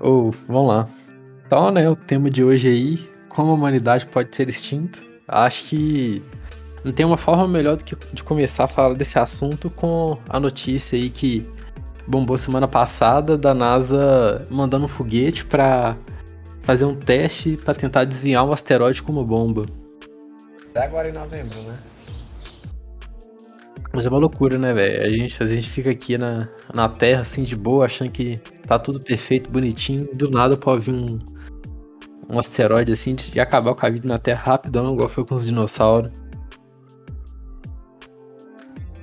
[0.00, 0.88] Ou, vamos lá.
[1.46, 4.98] Então, né, o tema de hoje aí, como a humanidade pode ser extinta.
[5.28, 6.22] Acho que
[6.84, 10.38] não tem uma forma melhor do que de começar a falar desse assunto com a
[10.38, 11.46] notícia aí que
[12.06, 15.96] bombou semana passada da NASA mandando um foguete para
[16.62, 19.66] fazer um teste para tentar desviar um asteroide como bomba.
[20.70, 21.76] Até agora em novembro, né?
[23.92, 25.02] Mas é uma loucura, né, velho?
[25.02, 28.78] A gente, a gente fica aqui na, na Terra, assim, de boa, achando que tá
[28.78, 30.08] tudo perfeito, bonitinho.
[30.14, 31.18] Do nada pode vir um,
[32.28, 35.46] um asteroide, assim, de acabar com a vida na Terra rapidão, igual foi com os
[35.46, 36.10] dinossauros.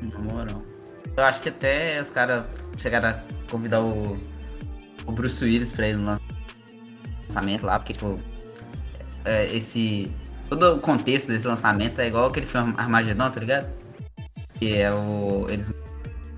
[0.01, 0.61] Na moral.
[1.15, 2.45] Eu acho que até os caras
[2.77, 4.17] chegaram a convidar o,
[5.05, 6.17] o Bruce Willis pra ir no
[7.27, 8.15] lançamento lá, porque, tipo,
[9.23, 10.11] é, esse.
[10.49, 13.69] Todo o contexto desse lançamento é igual aquele filme Armagedon, tá ligado?
[14.55, 15.47] Que é o.
[15.49, 15.73] Eles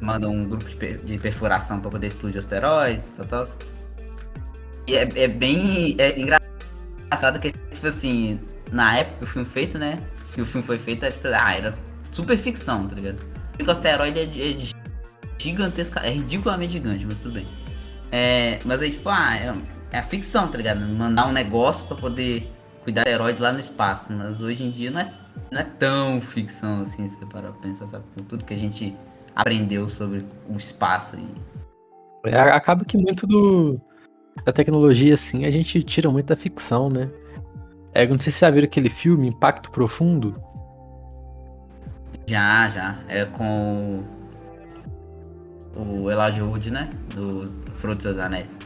[0.01, 3.57] mandam um grupo de, per, de perfuração pra poder explodir o asteroide e tal, tal.
[4.87, 5.95] E é, é bem.
[5.97, 8.39] É engraçado que, tipo assim,
[8.71, 9.99] na época que o filme feito, né?
[10.33, 11.77] Que o filme foi feito, é, tipo, ah, era
[12.11, 13.17] super ficção, tá ligado?
[13.51, 14.57] Porque o asteroide é, é
[15.37, 17.47] gigantesca, é ridiculamente gigante, mas tudo bem.
[18.11, 19.53] É, mas aí, tipo, ah, é,
[19.91, 20.87] é ficção, tá ligado?
[20.87, 22.51] Mandar um negócio para poder
[22.83, 24.13] cuidar do herói lá no espaço.
[24.13, 25.13] Mas hoje em dia não é,
[25.51, 28.05] não é tão ficção assim, se você parar pra pensar, sabe?
[28.15, 28.95] Com tudo que a gente
[29.35, 31.17] aprendeu sobre o espaço.
[31.17, 32.29] E...
[32.29, 33.79] É, acaba que muito do,
[34.45, 37.09] da tecnologia, assim, a gente tira muito da ficção, né?
[37.93, 40.33] É, não sei se você já viram aquele filme, Impacto Profundo.
[42.27, 42.99] Já, já.
[43.07, 44.03] É com
[45.75, 46.89] o Elijah Wood, né?
[47.13, 48.57] Do Frutos dos Anéis.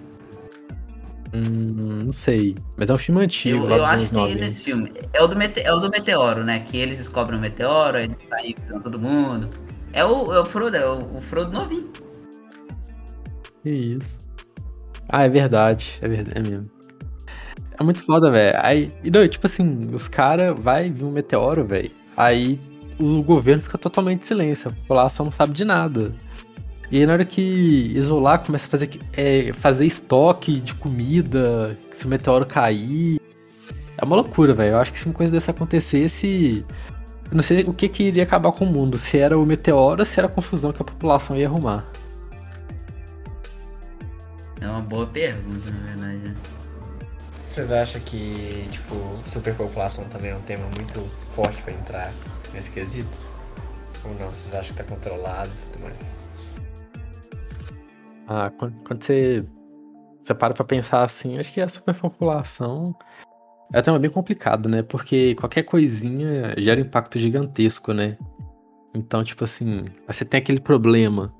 [1.33, 2.55] Hum, não sei.
[2.75, 3.65] Mas é um filme antigo.
[3.65, 4.91] Eu, eu acho que é nesse filme.
[5.13, 6.59] É o, do mete, é o do Meteoro, né?
[6.61, 9.47] Que eles descobrem o meteoro, eles saem visando todo mundo.
[9.93, 11.89] É o, é o Frodo, é o, o Frodo novinho.
[13.63, 14.19] Que isso.
[15.07, 15.97] Ah, é verdade.
[16.01, 16.69] É verdade, é mesmo.
[17.79, 18.57] É muito foda, velho.
[18.61, 21.91] Aí, e não, tipo assim, os caras vai vir um meteoro, velho.
[22.15, 22.59] Aí
[22.99, 24.69] o governo fica totalmente em silêncio.
[24.69, 26.13] A população não sabe de nada.
[26.91, 27.41] E aí na hora que
[27.95, 33.19] isolar, começa a fazer, é, fazer estoque de comida, se o meteoro cair.
[33.97, 34.73] É uma loucura, velho.
[34.73, 36.65] Eu acho que se uma coisa dessa acontecesse.
[37.29, 38.97] Eu não sei o que, que iria acabar com o mundo.
[38.97, 41.85] Se era o meteoro ou se era a confusão que a população ia arrumar.
[44.59, 46.17] É uma boa pergunta, na verdade.
[46.17, 46.33] Né?
[47.39, 51.01] Vocês acham que, tipo, superpopulação também é um tema muito
[51.33, 52.13] forte para entrar
[52.53, 53.17] nesse quesito?
[54.03, 54.31] Ou não?
[54.31, 56.13] Vocês acham que tá controlado e tudo mais?
[58.27, 59.45] Ah, quando, quando você,
[60.19, 62.95] você para pra pensar assim, acho que a superpopulação
[63.73, 64.81] é tema bem complicado, né?
[64.81, 68.17] Porque qualquer coisinha gera um impacto gigantesco, né?
[68.93, 71.33] Então, tipo assim, você tem aquele problema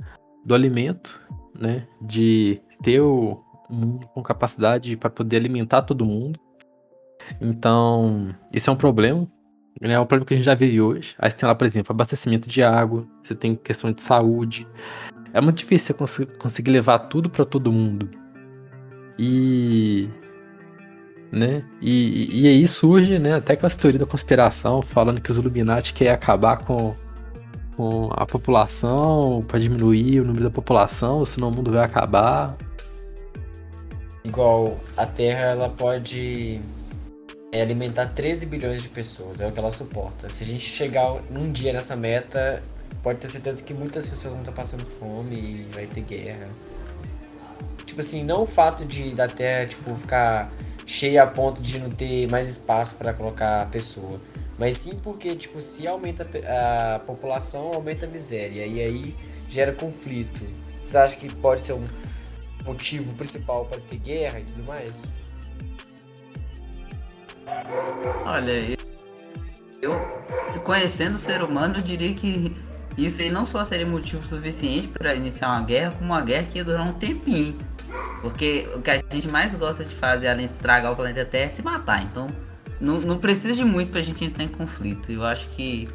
[0.46, 1.20] do alimento,
[1.58, 1.88] né?
[2.02, 6.40] De ter o mundo com capacidade para poder alimentar todo mundo.
[7.42, 9.28] Então, isso é um problema.
[9.82, 9.94] Né?
[9.94, 11.16] É um problema que a gente já vive hoje.
[11.18, 14.68] Aí você tem lá, por exemplo, abastecimento de água, você tem questão de saúde,
[15.34, 18.10] é muito difícil você conseguir levar tudo para todo mundo.
[19.18, 20.10] E.
[21.32, 21.64] Né?
[21.80, 26.12] E, e, aí surge, né, até aquela teoria da conspiração falando que os Illuminati querem
[26.12, 26.96] acabar com,
[27.78, 32.58] com a população para diminuir o número da população, senão o mundo vai acabar.
[34.24, 36.60] Igual a Terra, ela pode
[37.52, 40.30] é, alimentar 13 bilhões de pessoas, é o que ela suporta.
[40.30, 42.62] Se a gente chegar um dia nessa meta,
[43.02, 46.48] pode ter certeza que muitas pessoas vão estar passando fome e vai ter guerra.
[47.86, 50.52] Tipo assim, não o fato de da Terra tipo, ficar
[50.90, 54.20] cheia a ponto de não ter mais espaço para colocar a pessoa.
[54.58, 58.66] Mas sim porque, tipo, se aumenta a população, aumenta a miséria.
[58.66, 59.16] E aí
[59.48, 60.44] gera conflito.
[60.82, 61.88] Você acha que pode ser um
[62.66, 65.20] motivo principal para ter guerra e tudo mais?
[68.26, 68.76] Olha,
[69.82, 70.02] eu
[70.64, 72.52] conhecendo o ser humano, eu diria que
[72.98, 76.58] isso aí não só seria motivo suficiente para iniciar uma guerra, como uma guerra que
[76.58, 77.58] ia durar um tempinho.
[78.22, 81.52] Porque o que a gente mais gosta de fazer, além de estragar o planeta Terra,
[81.52, 82.04] é se matar.
[82.04, 82.28] Então,
[82.80, 85.12] não, não precisa de muito pra gente entrar em conflito.
[85.12, 85.88] Eu acho que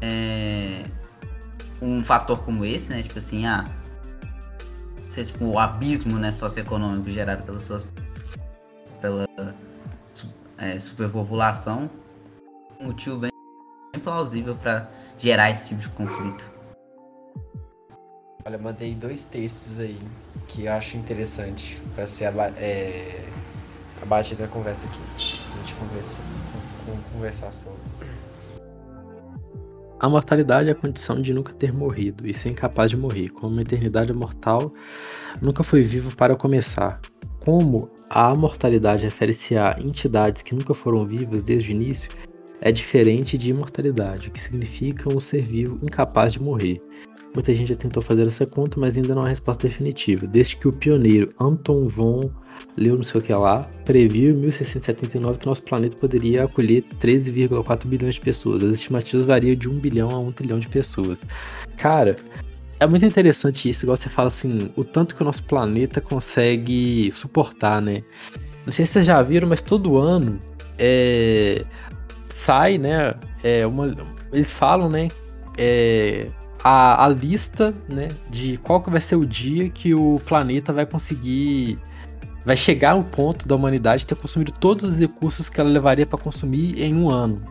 [0.00, 0.84] é,
[1.82, 3.02] um fator como esse, né?
[3.02, 3.64] Tipo assim, ah,
[5.08, 7.80] ser tipo o abismo né, socioeconômico gerado pela, sua,
[9.00, 9.26] pela
[10.56, 11.90] é, superpopulação,
[12.78, 13.30] um motivo bem,
[13.92, 14.88] bem plausível para
[15.18, 16.59] gerar esse tipo de conflito.
[18.50, 19.96] Olha, mandei dois textos aí
[20.48, 23.22] que eu acho interessante para ser é,
[24.02, 24.98] a batida da conversa aqui.
[25.14, 26.20] A gente conversa,
[27.12, 27.78] conversar sobre.
[30.00, 33.52] A mortalidade é a condição de nunca ter morrido e ser incapaz de morrer, como
[33.52, 34.74] uma eternidade mortal
[35.40, 37.00] nunca foi vivo para começar.
[37.38, 42.10] como a mortalidade refere-se a entidades que nunca foram vivas desde o início,
[42.60, 46.82] é diferente de imortalidade, o que significa um ser vivo incapaz de morrer.
[47.34, 50.26] Muita gente já tentou fazer essa conta, mas ainda não há resposta definitiva.
[50.26, 52.30] Desde que o pioneiro Anton von
[52.76, 57.86] leu não sei o que lá, previu em 1679 que nosso planeta poderia acolher 13,4
[57.86, 58.62] bilhões de pessoas.
[58.62, 61.24] As estimativas variam de 1 bilhão a 1 trilhão de pessoas.
[61.76, 62.16] Cara,
[62.78, 67.10] é muito interessante isso, igual você fala assim, o tanto que o nosso planeta consegue
[67.12, 68.02] suportar, né?
[68.64, 70.38] Não sei se vocês já viram, mas todo ano
[70.78, 71.64] é,
[72.30, 73.14] sai, né?
[73.42, 73.94] É uma,
[74.32, 75.08] eles falam, né?
[75.58, 76.28] É,
[76.62, 78.08] a, a lista, né?
[78.30, 81.78] De qual que vai ser o dia que o planeta vai conseguir
[82.44, 86.18] vai chegar ao ponto da humanidade ter consumido todos os recursos que ela levaria para
[86.18, 87.42] consumir em um ano.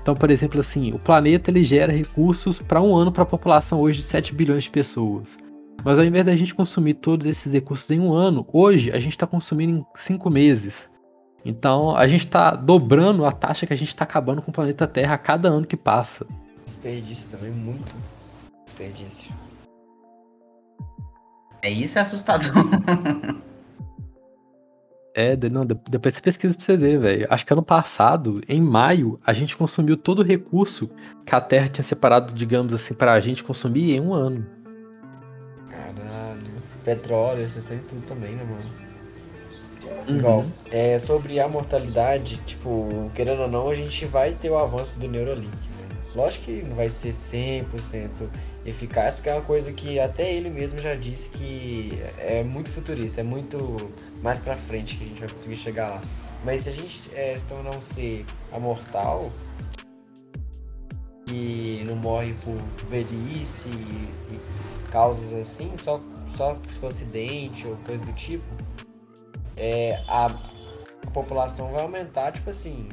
[0.00, 3.80] Então, por exemplo, assim, o planeta ele gera recursos para um ano para a população
[3.80, 5.38] hoje de 7 bilhões de pessoas.
[5.84, 9.12] Mas ao invés da gente consumir todos esses recursos em um ano, hoje a gente
[9.12, 10.90] está consumindo em 5 meses.
[11.44, 14.86] Então a gente está dobrando a taxa que a gente está acabando com o planeta
[14.86, 16.26] Terra a cada ano que passa.
[16.64, 17.94] Desperdício também, muito
[18.64, 19.32] desperdício.
[21.62, 22.50] É isso, é assustador.
[25.16, 27.26] É, não, depois você pesquisa pra vocês verem, velho.
[27.30, 30.90] Acho que ano passado, em maio, a gente consumiu todo o recurso
[31.24, 34.44] que a Terra tinha separado, digamos assim, pra gente consumir em um ano.
[35.70, 36.50] Caralho.
[36.84, 38.84] Petróleo, vocês têm tudo também, né, mano?
[40.08, 40.18] Uhum.
[40.18, 44.98] Igual, é, sobre a mortalidade, tipo, querendo ou não, a gente vai ter o avanço
[44.98, 45.46] do Neuralink.
[45.46, 45.88] Né?
[46.16, 48.28] Lógico que não vai ser 100%
[48.64, 53.20] eficaz, porque é uma coisa que até ele mesmo já disse que é muito futurista,
[53.20, 53.90] é muito
[54.22, 56.02] mais pra frente que a gente vai conseguir chegar lá.
[56.44, 59.30] Mas se a gente é, se tornar um ser amortal
[61.26, 62.56] e não morre por
[62.88, 64.40] velhice e, e
[64.90, 68.44] causas assim, só, só se for acidente ou coisa do tipo,
[69.56, 72.88] é, a, a população vai aumentar, tipo assim,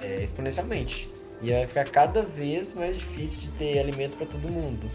[0.00, 1.10] é, exponencialmente.
[1.40, 4.88] E vai ficar cada vez mais difícil de ter alimento para todo mundo.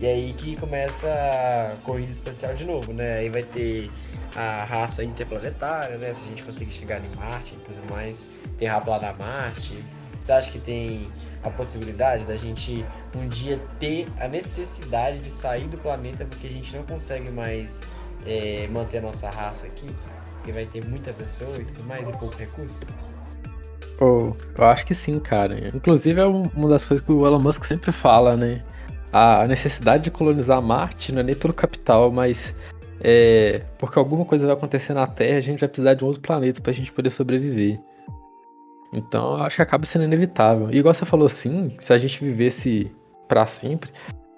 [0.00, 3.18] E aí que começa a corrida espacial de novo, né?
[3.18, 3.90] Aí vai ter
[4.34, 6.14] a raça interplanetária, né?
[6.14, 9.82] Se a gente conseguir chegar em Marte e tudo mais, terra plana Marte.
[10.20, 11.08] Você acha que tem
[11.42, 12.84] a possibilidade da gente
[13.14, 17.80] um dia ter a necessidade de sair do planeta porque a gente não consegue mais
[18.26, 19.88] é, manter a nossa raça aqui?
[20.34, 22.86] Porque vai ter muita pessoa e tudo mais e pouco recurso?
[24.00, 25.68] Oh, eu acho que sim, cara.
[25.74, 28.62] Inclusive é uma das coisas que o Elon Musk sempre fala, né?
[29.12, 32.54] A necessidade de colonizar Marte não é nem pelo capital, mas
[33.00, 36.22] é porque alguma coisa vai acontecer na Terra, a gente vai precisar de um outro
[36.22, 37.80] planeta pra gente poder sobreviver.
[38.92, 40.70] Então eu acho que acaba sendo inevitável.
[40.70, 42.90] E igual você falou assim, se a gente vivesse
[43.26, 43.90] para sempre,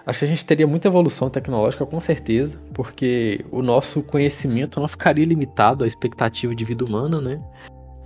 [0.05, 4.87] acho que a gente teria muita evolução tecnológica com certeza, porque o nosso conhecimento não
[4.87, 7.41] ficaria limitado à expectativa de vida humana, né?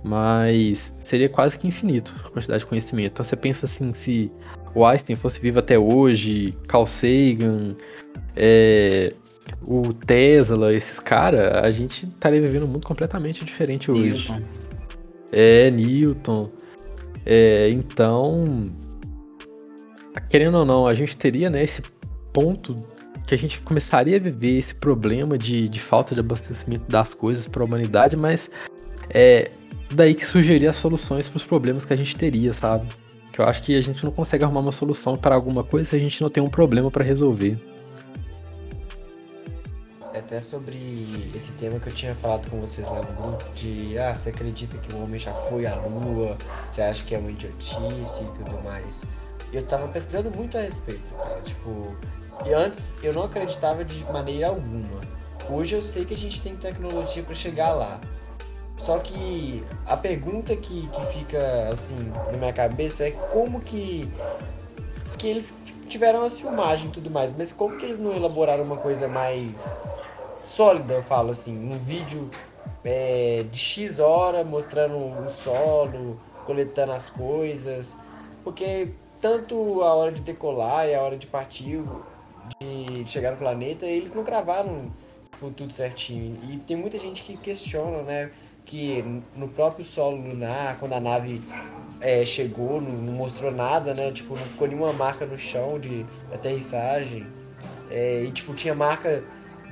[0.06, 3.12] Mas seria quase que infinito a quantidade de conhecimento.
[3.12, 4.30] Então você pensa assim, se
[4.72, 7.74] o Einstein fosse vivo até hoje, Carl Sagan,
[8.36, 9.12] é,
[9.66, 14.30] o Tesla, esses caras, a gente estaria vivendo um mundo completamente diferente hoje.
[14.30, 14.42] Newton.
[15.32, 16.50] É, Newton.
[17.24, 18.62] É, então,
[20.30, 21.82] querendo ou não, a gente teria né, esse
[22.32, 22.76] ponto
[23.26, 27.48] que a gente começaria a viver esse problema de, de falta de abastecimento das coisas
[27.48, 28.48] para a humanidade, mas
[29.10, 29.50] é,
[29.90, 32.88] daí que sugerir as soluções para os problemas que a gente teria, sabe?
[33.32, 35.96] Que eu acho que a gente não consegue arrumar uma solução para alguma coisa se
[35.96, 37.56] a gente não tem um problema para resolver.
[40.14, 40.76] Até sobre
[41.34, 44.76] esse tema que eu tinha falado com vocês lá no grupo, de ah, você acredita
[44.78, 48.60] que o homem já foi à lua, você acha que é uma idiotice e tudo
[48.64, 49.04] mais.
[49.52, 51.94] Eu tava pesquisando muito a respeito, cara, tipo,
[52.44, 55.00] e antes eu não acreditava de maneira alguma.
[55.48, 58.00] Hoje eu sei que a gente tem tecnologia para chegar lá.
[58.76, 64.08] Só que a pergunta que, que fica assim na minha cabeça é como que,
[65.18, 65.56] que eles
[65.88, 69.82] tiveram as filmagens e tudo mais, mas como que eles não elaboraram uma coisa mais
[70.44, 72.30] sólida, eu falo assim, um vídeo
[72.84, 77.98] é, de X hora mostrando o solo, coletando as coisas,
[78.44, 78.90] porque
[79.20, 81.82] tanto a hora de decolar e a hora de partir,
[82.60, 84.92] de chegar no planeta, eles não gravaram
[85.32, 86.38] tipo, tudo certinho.
[86.48, 88.30] E tem muita gente que questiona, né?
[88.66, 91.40] Que no próprio solo lunar, quando a nave
[92.00, 94.10] é, chegou, não, não, mostrou nada, né?
[94.10, 96.04] Tipo, não ficou nenhuma marca no chão de
[96.34, 97.24] aterrissagem.
[97.90, 99.22] É, e, tipo, tinha marca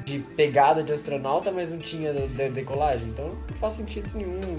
[0.04, 3.08] de pegada de astronauta, mas não tinha de, de decolagem.
[3.08, 4.58] Então, não faz sentido nenhum.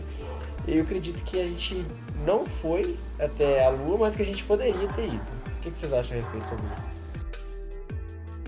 [0.68, 1.86] Eu acredito que a gente
[2.26, 5.22] não foi até a Lua, mas que a gente poderia ter ido.
[5.48, 6.90] O que, que vocês acham a respeito sobre isso?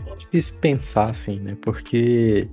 [0.06, 1.58] É difícil pensar assim, né?
[1.62, 2.50] Porque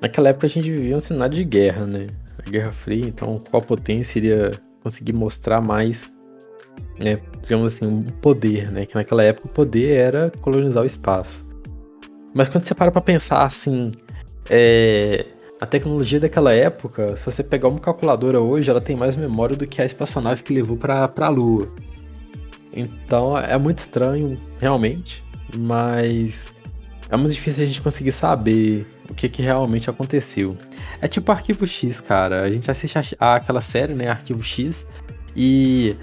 [0.00, 2.08] naquela época a gente vivia um cenário de guerra, né?
[2.38, 4.50] A Guerra Fria, então qual potência iria
[4.82, 6.16] conseguir mostrar mais,
[6.98, 7.16] né?
[7.42, 8.86] Digamos assim, um poder, né?
[8.86, 11.48] Que naquela época o poder era colonizar o espaço.
[12.34, 13.90] Mas quando você para pra pensar assim,
[14.50, 15.24] é,
[15.60, 19.66] a tecnologia daquela época, se você pegar uma calculadora hoje, ela tem mais memória do
[19.66, 21.68] que a espaçonave que levou para a Lua.
[22.74, 25.24] Então é muito estranho, realmente,
[25.56, 26.48] mas
[27.08, 30.56] é muito difícil a gente conseguir saber o que, que realmente aconteceu.
[31.00, 32.42] É tipo Arquivo X, cara.
[32.42, 34.86] A gente assiste a, aquela série, né, Arquivo X,
[35.36, 35.96] e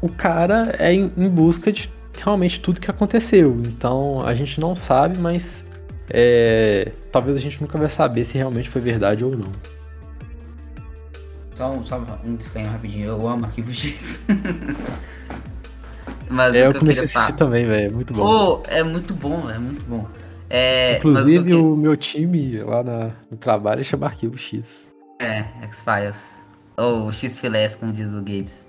[0.00, 3.60] o cara é em, em busca de realmente tudo que aconteceu.
[3.66, 5.64] Então a gente não sabe, mas
[6.10, 9.50] é, talvez a gente nunca vai saber se realmente foi verdade ou não.
[11.54, 14.20] Só um, só um disclaimer rapidinho, eu amo Arquivo X.
[16.28, 17.32] mas é, eu comecei a assistir falar...
[17.32, 18.22] também, velho, é muito bom.
[18.22, 20.06] Oh, é muito bom, é muito bom.
[20.48, 24.86] É, Inclusive, o, o, meu time lá na, no trabalho chama Arquivo X.
[25.20, 26.44] É, X-Files.
[26.76, 28.66] Ou X-Filés, como diz o Gabes.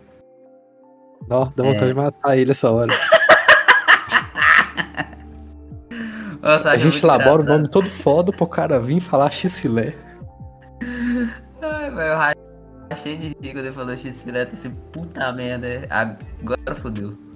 [1.29, 1.87] Ó, dá vontade é.
[1.89, 2.93] de matar ele essa hora.
[6.41, 9.93] Nossa, a gente elabora o nome todo foda pro cara vir falar X-Filé.
[11.61, 12.17] Ai, velho, eu
[12.89, 17.26] achei de rir quando ele falou X-Filé, tá assim, puta merda, agora fodeu.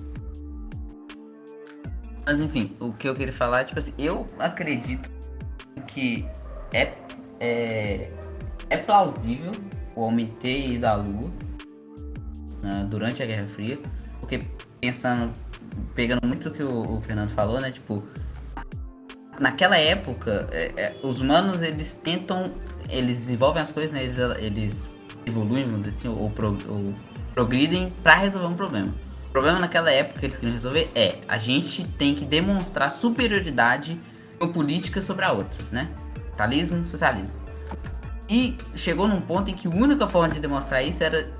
[2.25, 5.09] Mas enfim, o que eu queria falar, tipo assim, eu acredito
[5.87, 6.27] que
[6.73, 6.93] é,
[7.39, 8.11] é,
[8.69, 9.51] é plausível
[9.95, 11.31] o homem ter ido à Lua
[12.61, 13.79] né, durante a Guerra Fria,
[14.19, 14.45] porque
[14.79, 15.33] pensando,
[15.95, 18.03] pegando muito o que o, o Fernando falou, né, tipo,
[19.39, 22.45] naquela época, é, é, os humanos eles tentam,
[22.89, 24.03] eles desenvolvem as coisas, né?
[24.03, 26.93] eles, eles evoluem, vamos dizer assim, ou, pro, ou
[27.33, 28.91] progridem para resolver um problema.
[29.31, 33.97] O problema naquela época que eles queriam resolver é a gente tem que demonstrar superioridade
[34.53, 35.89] política sobre a outra, né?
[36.13, 37.31] Capitalismo, socialismo.
[38.27, 41.31] E chegou num ponto em que a única forma de demonstrar isso era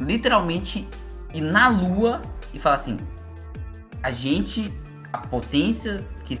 [0.00, 0.88] literalmente
[1.32, 2.20] ir na lua
[2.52, 2.98] e falar assim:
[4.02, 4.74] a gente,
[5.12, 6.36] a potência que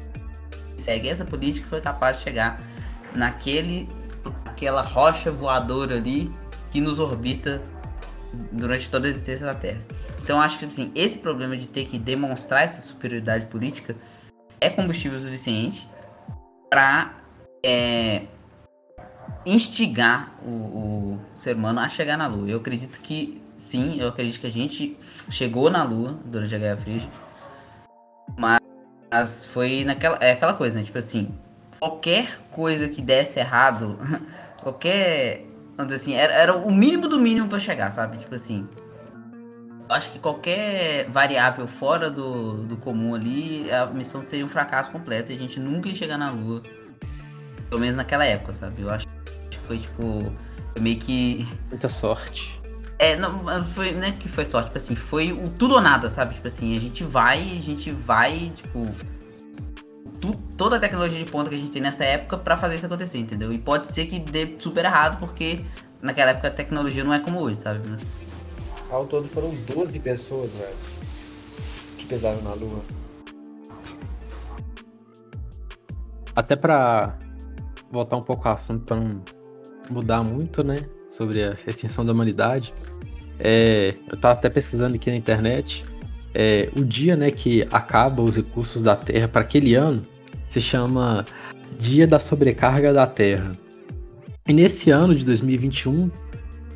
[0.76, 2.60] segue essa política foi capaz de chegar
[3.14, 3.88] naquele
[4.44, 6.32] aquela rocha voadora ali
[6.72, 7.62] que nos orbita
[8.52, 9.80] durante toda a existência da Terra.
[10.22, 13.94] Então acho que assim, esse problema de ter que demonstrar essa superioridade política
[14.60, 15.88] é combustível suficiente
[16.70, 17.14] para
[17.64, 18.22] é,
[19.46, 22.48] instigar o, o, ser humano a chegar na Lua.
[22.48, 24.96] Eu acredito que sim, eu acredito que a gente
[25.30, 27.02] chegou na Lua durante a Guerra Fria,
[28.36, 30.16] mas foi naquela.
[30.20, 30.84] É aquela coisa, né?
[30.84, 31.34] Tipo assim,
[31.78, 33.98] qualquer coisa que desse errado,
[34.60, 35.46] qualquer.
[35.76, 38.18] Vamos dizer assim, era, era o mínimo do mínimo para chegar, sabe?
[38.18, 38.68] Tipo assim.
[39.88, 45.30] Acho que qualquer variável fora do, do comum ali, a missão seria um fracasso completo
[45.30, 46.62] e a gente nunca ia chegar na Lua.
[47.68, 48.80] Pelo menos naquela época, sabe?
[48.82, 49.06] Eu acho
[49.50, 50.32] que foi tipo.
[50.80, 51.46] Meio que.
[51.68, 52.60] Muita sorte.
[52.98, 56.08] É, não, foi, não é que foi sorte, tipo assim, foi o tudo ou nada,
[56.08, 56.34] sabe?
[56.34, 58.88] Tipo assim, a gente vai, a gente vai, tipo.
[60.24, 62.86] Tu, toda a tecnologia de ponta que a gente tem nessa época para fazer isso
[62.86, 63.52] acontecer, entendeu?
[63.52, 65.62] E pode ser que dê super errado, porque
[66.00, 67.86] naquela época a tecnologia não é como hoje, sabe?
[67.86, 68.06] Mas...
[68.90, 70.76] Ao todo foram 12 pessoas, velho,
[71.98, 72.80] que pesaram na Lua.
[76.34, 77.18] Até pra
[77.90, 79.22] voltar um pouco ao assunto pra não
[79.90, 80.86] mudar muito, né?
[81.14, 82.72] sobre a extinção da humanidade.
[83.38, 85.84] É, eu estava até pesquisando aqui na internet.
[86.34, 90.04] É, o dia né, que acaba os recursos da Terra para aquele ano
[90.54, 91.24] se chama
[91.80, 93.50] Dia da Sobrecarga da Terra.
[94.46, 96.08] E nesse ano de 2021,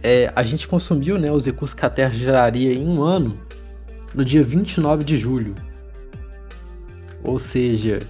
[0.02, 3.38] é, a gente consumiu né, os recursos que a Terra geraria em um ano
[4.12, 5.54] no dia 29 de julho.
[7.22, 8.00] Ou seja,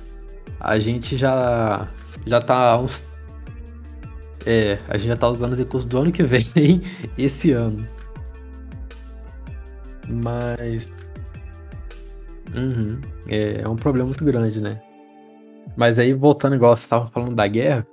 [0.58, 1.87] a gente já
[2.26, 3.06] já está uns
[4.46, 6.80] é, a gente já tá usando os recursos do ano que vem,
[7.18, 7.84] esse ano.
[10.08, 10.90] Mas.
[12.54, 14.80] Uhum, é, é, um problema muito grande, né?
[15.76, 17.87] Mas aí, voltando igual você estava falando da guerra,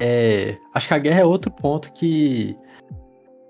[0.00, 2.56] é, acho que a guerra é outro ponto que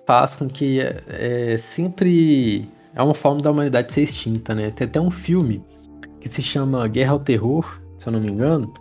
[0.06, 4.70] faz com que é, sempre é uma forma da humanidade ser extinta, né?
[4.70, 5.64] Tem até um filme
[6.20, 8.72] que se chama Guerra ao Terror, se eu não me engano.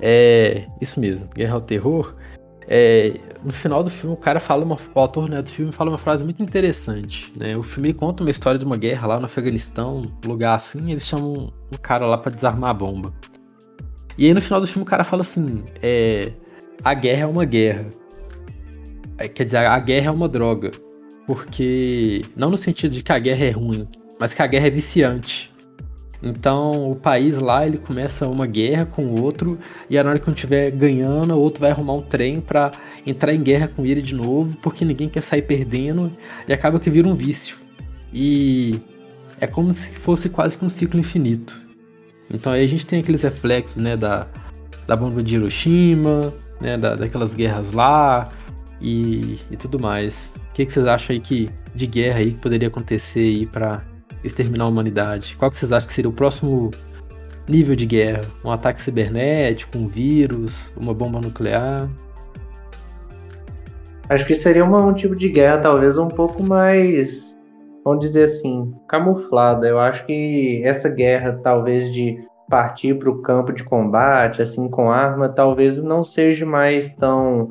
[0.00, 2.14] É isso mesmo, Guerra ao Terror.
[2.66, 4.78] É, no final do filme, o cara fala uma.
[4.94, 7.32] O autor né, do filme fala uma frase muito interessante.
[7.36, 7.56] Né?
[7.56, 11.06] O filme conta uma história de uma guerra lá no Afeganistão, um lugar assim, eles
[11.06, 13.12] chamam um cara lá para desarmar a bomba.
[14.20, 16.30] E aí no final do filme o cara fala assim: é,
[16.84, 17.86] a guerra é uma guerra.
[19.16, 20.70] É, quer dizer, a guerra é uma droga.
[21.26, 22.20] Porque.
[22.36, 23.88] Não no sentido de que a guerra é ruim,
[24.20, 25.50] mas que a guerra é viciante.
[26.22, 29.58] Então o país lá ele começa uma guerra com o outro
[29.88, 32.72] e na hora que um estiver ganhando, o outro vai arrumar um trem para
[33.06, 36.12] entrar em guerra com ele de novo, porque ninguém quer sair perdendo
[36.46, 37.56] e acaba que vira um vício.
[38.12, 38.78] E
[39.40, 41.69] é como se fosse quase que um ciclo infinito.
[42.32, 44.26] Então aí a gente tem aqueles reflexos, né, da,
[44.86, 48.28] da bomba de Hiroshima, né, da, daquelas guerras lá
[48.80, 50.32] e, e tudo mais.
[50.50, 53.82] O que, que vocês acham aí que de guerra aí que poderia acontecer aí para
[54.22, 55.36] exterminar a humanidade?
[55.38, 56.70] Qual que vocês acham que seria o próximo
[57.48, 58.20] nível de guerra?
[58.44, 61.88] Um ataque cibernético, um vírus, uma bomba nuclear?
[64.08, 67.29] Acho que seria um tipo de guerra talvez um pouco mais,
[67.90, 69.66] vamos dizer assim, camuflada.
[69.66, 74.90] Eu acho que essa guerra talvez de partir para o campo de combate, assim, com
[74.90, 77.48] arma, talvez não seja mais tão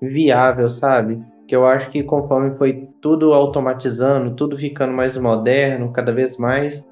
[0.00, 1.22] viável, sabe?
[1.46, 6.86] Que eu acho que conforme foi tudo automatizando, tudo ficando mais moderno, cada vez mais,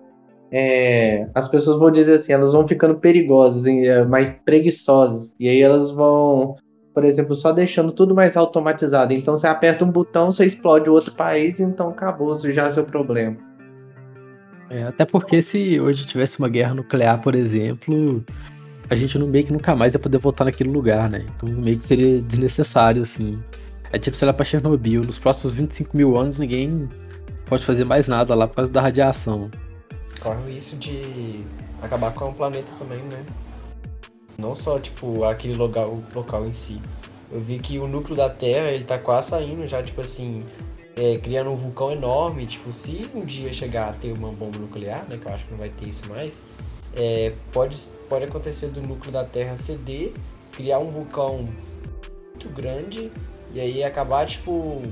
[0.50, 5.60] é, as pessoas vão dizer assim, elas vão ficando perigosas, é, mais preguiçosas, e aí
[5.60, 6.56] elas vão,
[6.96, 9.12] por exemplo, só deixando tudo mais automatizado.
[9.12, 12.70] Então você aperta um botão, você explode o outro país, então acabou, isso já é
[12.70, 13.36] seu problema.
[14.70, 18.24] É, até porque se hoje tivesse uma guerra nuclear, por exemplo,
[18.88, 21.26] a gente não, meio que nunca mais ia poder voltar naquele lugar, né?
[21.36, 23.34] Então meio que seria desnecessário, assim.
[23.92, 26.88] É tipo, sei lá, pra Chernobyl, nos próximos 25 mil anos ninguém
[27.44, 29.50] pode fazer mais nada lá por causa da radiação.
[30.18, 31.44] Corre o risco de
[31.82, 33.22] acabar com o planeta também, né?
[34.38, 36.80] Não só, tipo, aquele local, local em si.
[37.30, 40.42] Eu vi que o núcleo da Terra, ele tá quase saindo já, tipo assim,
[40.94, 42.46] é, criando um vulcão enorme.
[42.46, 45.18] Tipo, se um dia chegar a ter uma bomba nuclear, né?
[45.18, 46.42] Que eu acho que não vai ter isso mais.
[46.94, 47.76] É, pode,
[48.08, 50.12] pode acontecer do núcleo da Terra ceder,
[50.52, 51.48] criar um vulcão
[52.32, 53.10] muito grande
[53.52, 54.82] e aí acabar, tipo,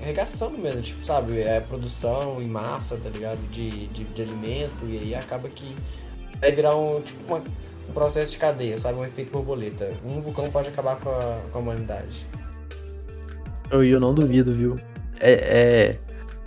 [0.00, 1.40] arregaçando mesmo, tipo, sabe?
[1.40, 3.38] É produção em massa, tá ligado?
[3.50, 5.74] De, de, de alimento, e aí acaba que
[6.40, 7.42] vai virar um, tipo, uma,
[7.88, 8.98] um processo de cadeia, sabe?
[8.98, 9.92] Um efeito borboleta.
[10.04, 12.26] Um vulcão pode acabar com a, com a humanidade.
[13.70, 14.76] Eu, eu não duvido, viu?
[15.20, 15.98] É,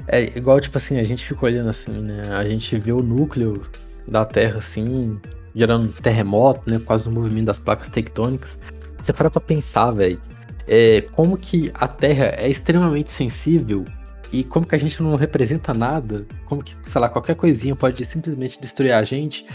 [0.07, 2.21] é, é igual, tipo assim, a gente fica olhando assim, né?
[2.35, 3.61] A gente vê o núcleo
[4.07, 5.19] da Terra, assim,
[5.55, 6.79] gerando terremoto, né?
[6.85, 8.57] Causa do movimento das placas tectônicas.
[9.01, 10.19] Você para pra pensar, velho
[10.67, 13.85] é, como que a Terra é extremamente sensível
[14.31, 18.03] e como que a gente não representa nada, como que, sei lá, qualquer coisinha pode
[18.05, 19.47] simplesmente destruir a gente,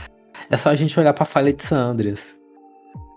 [0.51, 2.37] é só a gente olhar para a falha de San Andreas.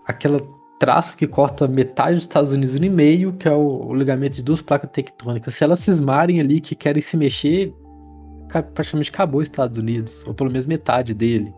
[0.06, 0.40] Aquele
[0.78, 4.42] traço que corta metade dos Estados Unidos no meio, que é o, o ligamento de
[4.42, 5.54] duas placas tectônicas.
[5.54, 7.74] Se elas cismarem ali que querem se mexer,
[8.74, 11.54] praticamente acabou os Estados Unidos, ou pelo menos metade dele.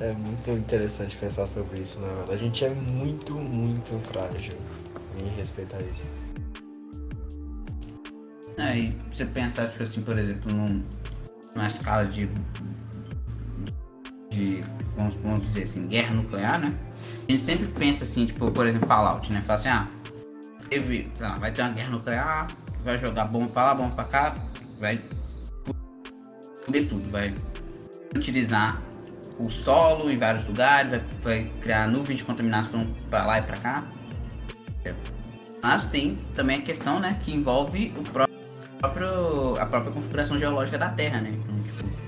[0.00, 2.08] É muito interessante pensar sobre isso, né?
[2.30, 4.54] A gente é muito, muito frágil
[5.18, 6.06] em respeitar isso.
[8.56, 10.82] Aí, é, você pensar, tipo assim, por exemplo, num,
[11.54, 12.28] numa escala de,
[14.38, 14.64] de
[14.96, 16.74] vamos, vamos dizer assim, guerra nuclear, né?
[17.28, 19.40] A gente sempre pensa assim, tipo, por exemplo, Fallout, né?
[19.42, 19.88] Fala assim, ah,
[20.68, 22.46] teve, lá, vai ter uma guerra nuclear,
[22.84, 24.36] vai jogar bomba pra lá, bomba pra cá,
[24.80, 25.00] vai
[26.64, 27.34] foder tudo, vai
[28.14, 28.80] utilizar
[29.38, 33.56] o solo em vários lugares, vai, vai criar nuvem de contaminação para lá e para
[33.56, 33.84] cá.
[35.62, 40.88] Mas tem também a questão, né, que envolve o próprio, a própria configuração geológica da
[40.88, 41.30] Terra, né?
[41.34, 42.07] Então, tipo,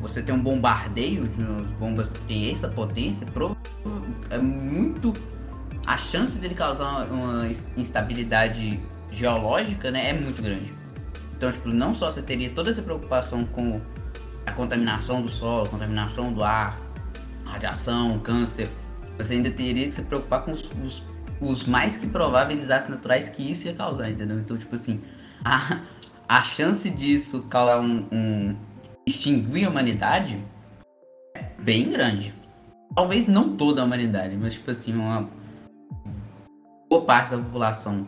[0.00, 1.44] você tem um bombardeio de
[1.78, 3.26] bombas que tem essa potência,
[4.30, 5.12] é muito
[5.86, 8.80] a chance dele causar uma instabilidade
[9.10, 10.72] geológica, né, é muito grande.
[11.36, 13.76] Então, tipo, não só você teria toda essa preocupação com
[14.44, 16.76] a contaminação do solo, contaminação do ar,
[17.44, 18.68] radiação, câncer,
[19.16, 21.02] você ainda teria que se preocupar com os, os,
[21.40, 24.38] os mais que prováveis desastres naturais que isso ia causar, entendeu?
[24.38, 25.00] Então, tipo assim,
[25.44, 25.80] a,
[26.28, 28.56] a chance disso causar um, um
[29.08, 30.42] extinguir a humanidade
[31.34, 32.34] é bem grande.
[32.94, 35.28] Talvez não toda a humanidade, mas tipo assim, uma
[36.88, 38.06] boa parte da população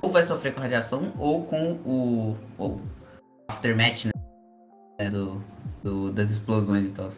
[0.00, 2.36] ou vai sofrer com radiação ou com o,
[3.48, 4.12] aftermath, né?
[5.00, 5.42] né, do,
[5.82, 7.08] do, das explosões e tal.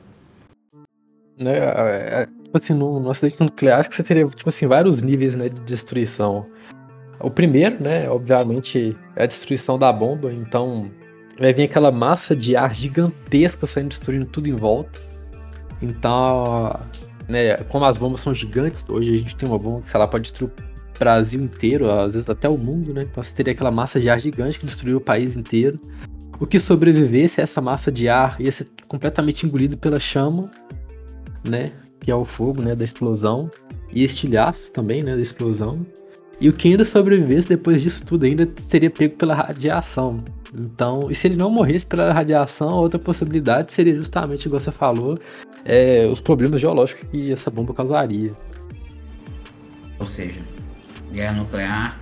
[1.38, 5.00] Né, é, é, tipo assim, no acidente nuclear, acho que você teria, tipo assim, vários
[5.00, 6.46] níveis, né, de destruição.
[7.18, 10.90] O primeiro, né, obviamente, é a destruição da bomba, então
[11.38, 15.00] vai vir aquela massa de ar gigantesca saindo destruindo tudo em volta.
[15.82, 16.80] Então,
[17.28, 20.06] né, como as bombas são gigantes, hoje a gente tem uma bomba que, sei lá,
[20.06, 23.02] pode destruir o Brasil inteiro, às vezes até o mundo, né?
[23.02, 25.78] Então você teria aquela massa de ar gigante que destruiu o país inteiro.
[26.38, 30.48] O que sobrevivesse a essa massa de ar ia ser completamente engolido pela chama,
[31.48, 31.72] né?
[32.00, 32.74] Que é o fogo, né?
[32.74, 33.50] Da explosão.
[33.92, 35.14] E estilhaços também, né?
[35.14, 35.84] Da explosão.
[36.40, 40.24] E o que ainda sobrevivesse depois disso tudo ainda seria pego pela radiação.
[40.52, 45.18] Então, e se ele não morresse pela radiação, outra possibilidade seria justamente, igual você falou,
[45.64, 48.30] é, os problemas geológicos que essa bomba causaria.
[49.98, 50.40] Ou seja,
[51.12, 52.00] guerra nuclear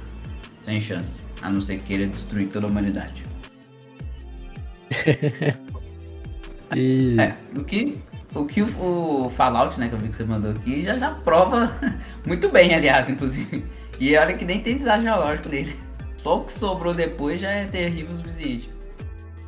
[0.63, 3.25] sem chance, a não ser que queira destruir toda a humanidade.
[6.77, 7.17] e...
[7.19, 7.99] É, o que,
[8.35, 11.11] o que o, o Fallout, né, que eu vi que você mandou aqui, já, já
[11.11, 11.75] prova
[12.27, 13.65] muito bem, aliás, inclusive.
[14.03, 15.77] E olha que nem tem desastre geológico nele.
[16.17, 18.69] Só o que sobrou depois já é terrível o suficiente.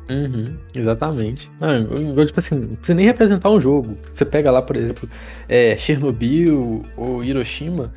[0.09, 1.51] Uhum, exatamente.
[1.59, 3.93] Não, tipo assim, não precisa nem representar um jogo.
[4.09, 5.09] Você pega lá, por exemplo,
[5.49, 7.91] é, Chernobyl ou Hiroshima,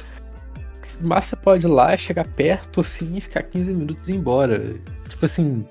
[1.00, 4.74] mas você pode ir lá, chegar perto assim e ficar 15 minutos e ir embora.
[5.08, 5.64] Tipo assim,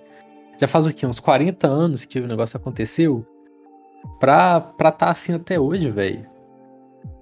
[0.58, 1.06] já faz o quê?
[1.06, 3.28] Uns 40 anos que o negócio aconteceu?
[4.22, 6.24] Pra estar tá assim até hoje, velho.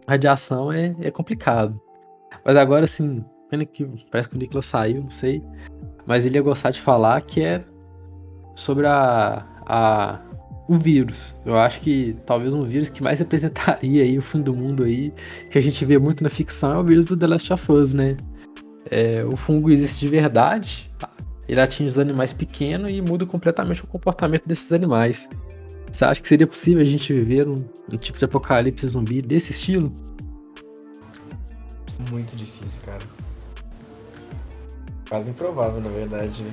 [0.08, 1.82] Radiação é, é complicado.
[2.46, 3.26] Mas agora, assim,
[3.56, 5.42] pena que parece que o Nicolas saiu, não sei.
[6.06, 7.64] Mas ele ia gostar de falar que é
[8.54, 10.22] sobre a, a
[10.68, 11.38] o vírus.
[11.46, 15.14] Eu acho que talvez um vírus que mais representaria aí o fim do mundo aí,
[15.50, 17.94] que a gente vê muito na ficção, é o vírus do The Last of Us,
[17.94, 18.18] né?
[18.90, 20.92] É, o fungo existe de verdade,
[21.48, 25.28] ele atinge os animais pequenos e muda completamente o comportamento desses animais.
[25.92, 29.52] Você acha que seria possível a gente viver um, um tipo de apocalipse zumbi desse
[29.52, 29.94] estilo?
[32.12, 33.25] Muito difícil, cara.
[35.08, 36.52] Quase improvável, na verdade, né?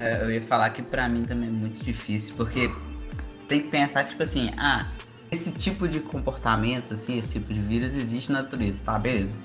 [0.00, 2.72] É, eu ia falar que pra mim também é muito difícil, porque
[3.36, 4.88] você tem que pensar que, tipo assim, ah,
[5.30, 9.36] esse tipo de comportamento, assim, esse tipo de vírus existe na natureza, tá, beleza.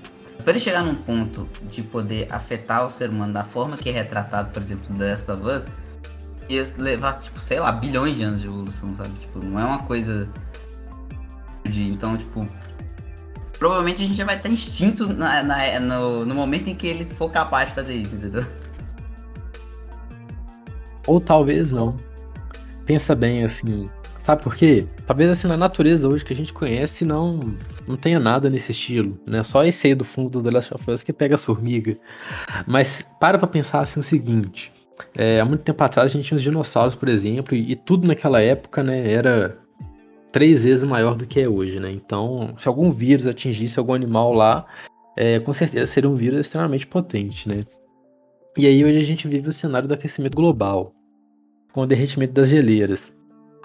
[0.44, 3.92] Para ele chegar num ponto de poder afetar o ser humano da forma que é
[3.92, 5.16] retratado, por exemplo, no The
[6.50, 9.12] ia levar, tipo, sei lá, bilhões de anos de evolução, sabe?
[9.20, 10.30] Tipo, não é uma coisa
[11.64, 11.84] de.
[11.90, 12.48] Então, tipo.
[13.64, 17.06] Provavelmente a gente já vai estar instinto na, na, no, no momento em que ele
[17.06, 18.46] for capaz de fazer isso, entendeu?
[21.08, 21.96] Ou talvez não.
[22.86, 23.86] Pensa bem assim.
[24.22, 24.86] Sabe por quê?
[25.06, 27.56] Talvez assim na natureza hoje que a gente conhece não
[27.88, 29.42] não tenha nada nesse estilo, né?
[29.44, 31.96] Só esse aí do fundo do The Last of Us que pega as formigas.
[32.68, 34.74] Mas para pra pensar assim o seguinte.
[35.16, 38.10] É, há muito tempo atrás a gente tinha os dinossauros, por exemplo, e, e tudo
[38.10, 39.63] naquela época, né, era
[40.34, 41.92] três vezes maior do que é hoje, né?
[41.92, 44.66] Então, se algum vírus atingisse algum animal lá,
[45.16, 47.64] é, com certeza seria um vírus extremamente potente, né?
[48.58, 50.92] E aí hoje a gente vive o cenário do aquecimento global,
[51.72, 53.16] com o derretimento das geleiras.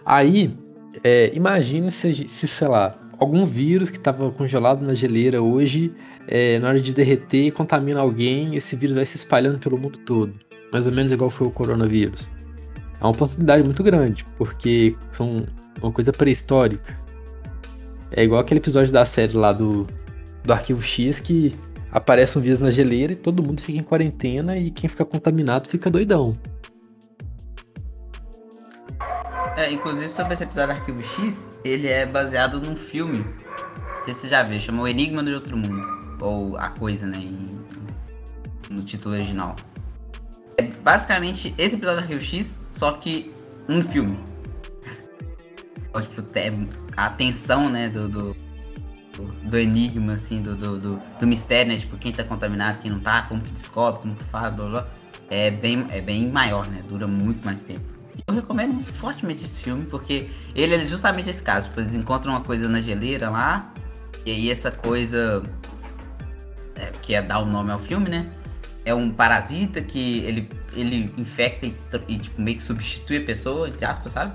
[0.05, 0.55] Aí,
[1.03, 5.95] é, imagine se, se, sei lá, algum vírus que estava congelado na geleira hoje,
[6.27, 10.35] é, na hora de derreter, contamina alguém, esse vírus vai se espalhando pelo mundo todo.
[10.71, 12.31] Mais ou menos igual foi o coronavírus.
[13.01, 15.47] É uma possibilidade muito grande, porque são
[15.83, 16.97] uma coisa pré-histórica.
[18.11, 19.87] É igual aquele episódio da série lá do,
[20.45, 21.55] do Arquivo X que
[21.91, 25.69] aparece um vírus na geleira e todo mundo fica em quarentena e quem fica contaminado
[25.69, 26.35] fica doidão.
[29.57, 33.19] É, inclusive sobre esse episódio do Arquivo X, ele é baseado num filme.
[33.19, 36.17] Não sei se você já viu, chama O Enigma do Outro Mundo.
[36.21, 37.19] Ou A Coisa, né?
[37.19, 37.51] Em,
[38.71, 39.57] no título original.
[40.57, 43.35] É basicamente esse episódio do Arquivo X, só que
[43.69, 44.19] um filme.
[46.03, 46.23] Tipo,
[46.97, 48.37] a tensão, né, do, do
[49.43, 51.79] do enigma, assim, do, do, do, do, mistério, né?
[51.79, 54.89] Tipo, quem tá contaminado, quem não tá, como que descobre, como que faz, blá, blá.
[55.31, 56.81] É bem, é bem maior, né?
[56.89, 57.85] Dura muito mais tempo.
[58.27, 61.69] Eu recomendo fortemente esse filme, porque ele é justamente esse caso.
[61.69, 63.73] Tipo, eles encontram uma coisa na geleira lá,
[64.25, 65.43] e aí essa coisa,
[66.75, 68.27] é, que é dar o nome ao filme, né?
[68.85, 71.77] É um parasita que ele, ele infecta e,
[72.09, 74.33] e tipo, meio que substitui a pessoa, entre aspas, sabe?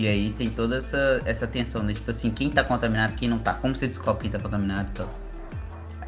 [0.00, 1.92] E aí tem toda essa, essa tensão, né?
[1.92, 4.94] Tipo assim, quem tá contaminado, quem não tá, como você descobre quem tá contaminado e
[4.94, 5.10] tal.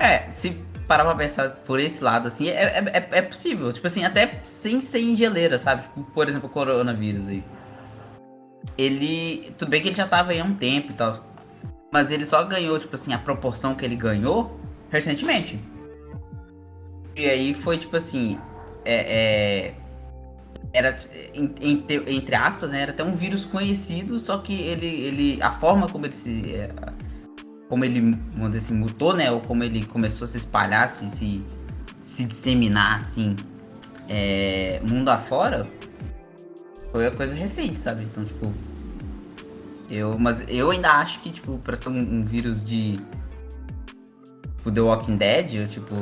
[0.00, 0.52] É, se
[0.88, 3.70] parar pra pensar por esse lado, assim, é, é, é, é possível.
[3.70, 5.82] Tipo assim, até sem ser em geleira, sabe?
[5.82, 7.44] Tipo, por exemplo, o coronavírus aí.
[8.78, 9.52] Ele.
[9.58, 11.26] Tudo bem que ele já tava aí há um tempo e tal.
[11.92, 15.62] Mas ele só ganhou, tipo assim, a proporção que ele ganhou recentemente.
[17.14, 18.38] E aí foi tipo assim.
[18.86, 19.74] É, é,
[20.72, 20.96] era
[21.34, 25.88] entre, entre aspas, né, era até um vírus conhecido, só que ele, ele a forma
[25.88, 26.70] como ele se é,
[27.68, 28.00] como ele,
[28.34, 31.42] vamos dizer assim, mutou, né, ou como ele começou a se espalhar, se, se,
[32.00, 33.34] se disseminar assim,
[34.08, 35.66] é, mundo afora,
[36.90, 38.04] foi uma coisa recente, sabe?
[38.04, 38.52] Então, tipo,
[39.90, 42.98] eu, mas eu ainda acho que, tipo, para ser um, um, vírus de
[44.56, 45.94] tipo, The Walking Dead, ou tipo,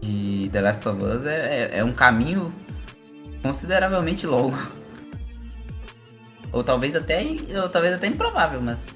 [0.00, 2.48] de The Last of Us, é, é, é um caminho
[3.42, 4.56] consideravelmente longo.
[6.52, 7.24] Ou talvez até,
[7.62, 8.86] ou talvez até improvável, mas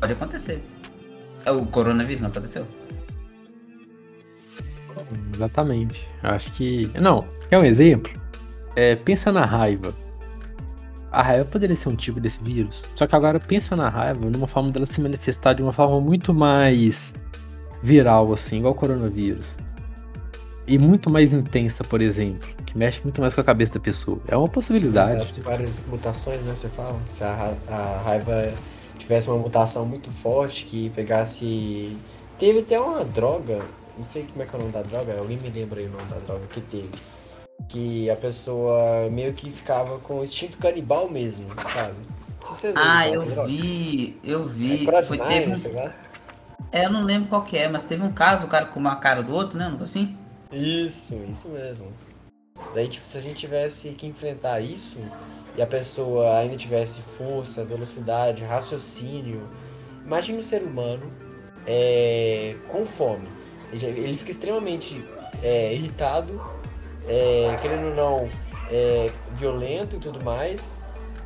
[0.00, 0.62] pode acontecer.
[1.44, 2.66] É, o coronavírus não aconteceu?
[5.34, 6.06] Exatamente.
[6.22, 6.90] Acho que.
[7.00, 8.12] Não, é um exemplo?
[8.74, 9.94] É, pensa na raiva.
[11.10, 12.84] A raiva poderia ser um tipo desse vírus.
[12.94, 16.34] Só que agora pensa na raiva numa forma dela se manifestar de uma forma muito
[16.34, 17.14] mais
[17.82, 19.56] viral, assim, igual o coronavírus.
[20.68, 22.48] E muito mais intensa, por exemplo.
[22.66, 24.20] Que mexe muito mais com a cabeça da pessoa.
[24.28, 25.32] É uma possibilidade.
[25.34, 26.54] Tem várias mutações, né?
[26.54, 27.00] Você fala.
[27.06, 28.52] Se a, a raiva
[28.98, 31.96] tivesse uma mutação muito forte que pegasse.
[32.38, 35.36] Teve até uma droga, não sei como é que é o nome da droga, alguém
[35.38, 36.90] me lembra aí o nome da droga que teve.
[37.68, 41.96] Que a pessoa meio que ficava com o instinto canibal mesmo, sabe?
[42.42, 44.84] Se vocês Ah, eu vi, eu É vi.
[44.84, 45.92] Prod Foi, teve um, sei lá.
[46.72, 48.96] é, eu não lembro qual que é, mas teve um caso, o cara comeu a
[48.96, 49.66] cara do outro, né?
[49.68, 50.17] Um negócio assim.
[50.52, 51.92] Isso, isso mesmo.
[52.74, 55.00] Daí, tipo, se a gente tivesse que enfrentar isso
[55.56, 59.48] e a pessoa ainda tivesse força, velocidade, raciocínio,
[60.04, 61.10] imagine o ser humano
[61.66, 63.28] é, com fome.
[63.72, 65.04] Ele, fica extremamente
[65.42, 66.40] é, irritado,
[67.06, 68.30] é, querendo ou não,
[68.70, 70.74] é, violento e tudo mais.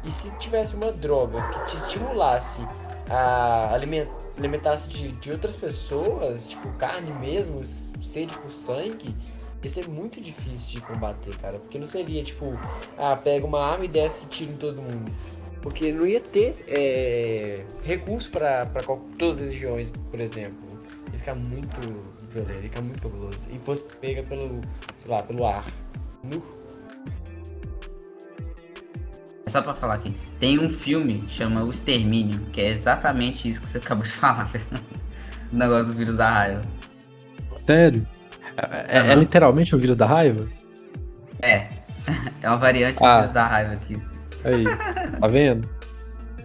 [0.04, 2.66] E se tivesse uma droga que te estimulasse
[3.08, 9.14] a alimen- alimentasse de, de outras pessoas, tipo carne mesmo, sede por sangue,
[9.62, 11.58] ia ser muito difícil de combater, cara.
[11.58, 12.58] Porque não seria tipo,
[12.98, 15.12] ah, pega uma arma e desce tira em todo mundo.
[15.60, 18.66] Porque não ia ter é, recurso para
[19.16, 20.58] todas as regiões, por exemplo.
[21.12, 21.80] Ia ficar muito
[22.28, 23.48] violento, ia ficar muito cabuloso.
[23.54, 24.60] E fosse pega pelo,
[24.98, 25.64] sei lá, pelo ar.
[26.24, 26.42] Nu.
[29.52, 30.14] Só pra falar aqui.
[30.40, 34.10] Tem um filme que chama O Extermínio, que é exatamente isso que você acabou de
[34.12, 34.64] falar, velho.
[35.52, 36.62] O negócio do vírus da raiva.
[37.60, 38.06] Sério?
[38.56, 40.48] É, é- é literalmente o vírus da raiva?
[41.40, 41.66] É.
[42.42, 43.18] É uma variante do Ah.
[43.18, 43.96] vírus da raiva aqui.
[44.44, 44.64] Aí,
[45.20, 45.68] tá vendo?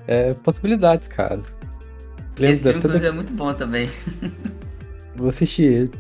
[0.06, 1.38] É possibilidades, cara.
[2.38, 3.90] Lembro Esse filme, até da- inclusive, é muito bom também.
[5.16, 5.92] Vou assistir ele.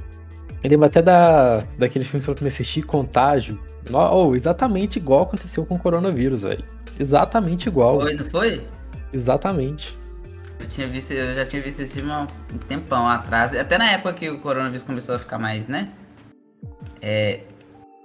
[0.63, 3.59] Eu lembro até da, daquele filme que eu comecei a assistir, Contágio.
[3.91, 6.63] Oh, exatamente igual aconteceu com o coronavírus, velho.
[6.99, 7.99] Exatamente igual.
[7.99, 8.67] Foi, não foi?
[9.13, 9.95] Exatamente.
[10.59, 13.55] Eu, tinha visto, eu já tinha visto esse filme há um tempão atrás.
[13.55, 15.89] Até na época que o coronavírus começou a ficar mais, né?
[17.01, 17.41] É,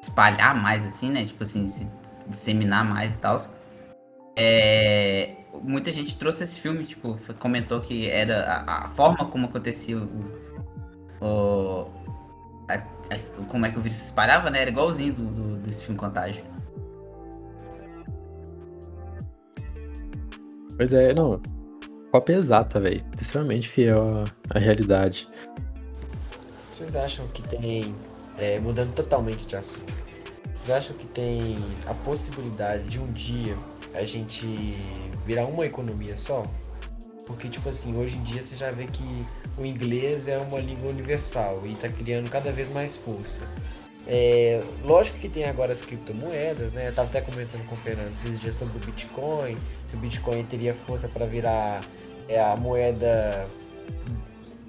[0.02, 1.24] espalhar mais, assim, né?
[1.24, 3.40] Tipo assim, se se disseminar mais e tal.
[4.37, 9.96] É, muita gente trouxe esse filme, tipo, comentou que era a, a forma como acontecia
[9.98, 10.09] o.
[11.20, 11.90] o
[12.68, 14.61] a- a- como é que o vírus se espalhava, né?
[14.62, 16.44] Era igualzinho do, do- desse filme Contágio.
[20.76, 21.40] Pois é, não.
[22.11, 23.04] Cópia exata, velho.
[23.20, 25.26] Extremamente fiel à, à realidade.
[26.64, 27.94] Vocês acham que tem,
[28.38, 29.92] é, mudando totalmente de assunto,
[30.52, 31.56] vocês acham que tem
[31.87, 33.56] a possibilidade de um dia
[33.94, 34.46] a gente
[35.24, 36.46] virar uma economia só?
[37.26, 40.90] Porque, tipo assim, hoje em dia você já vê que o inglês é uma língua
[40.90, 43.42] universal e tá criando cada vez mais força.
[44.07, 46.88] É, lógico que tem agora as criptomoedas, né?
[46.88, 50.43] Eu tava até comentando com o Fernando esses dias sobre o Bitcoin, se o Bitcoin
[50.45, 51.83] teria força para virar
[52.29, 53.47] é, a moeda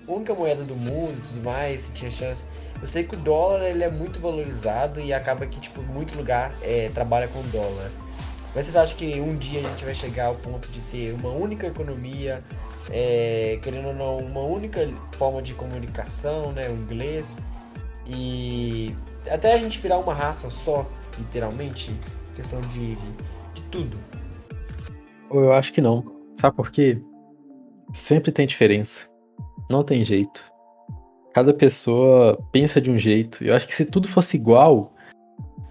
[0.08, 2.48] única moeda do mundo e tudo mais, se tinha chance.
[2.80, 6.54] Eu sei que o dólar ele é muito valorizado e acaba que tipo muito lugar
[6.62, 7.90] é, trabalha com dólar.
[8.54, 11.30] Mas vocês acham que um dia a gente vai chegar ao ponto de ter uma
[11.30, 12.44] única economia,
[12.92, 17.40] é, querendo ou não, uma única forma de comunicação, né, o inglês,
[18.06, 18.94] e
[19.30, 21.96] até a gente virar uma raça só, literalmente,
[22.36, 22.96] questão de,
[23.54, 23.98] de tudo.
[25.32, 26.04] Eu acho que não.
[26.36, 27.02] Sabe por quê?
[27.94, 29.10] Sempre tem diferença.
[29.70, 30.44] Não tem jeito.
[31.34, 33.44] Cada pessoa pensa de um jeito.
[33.44, 34.94] Eu acho que se tudo fosse igual,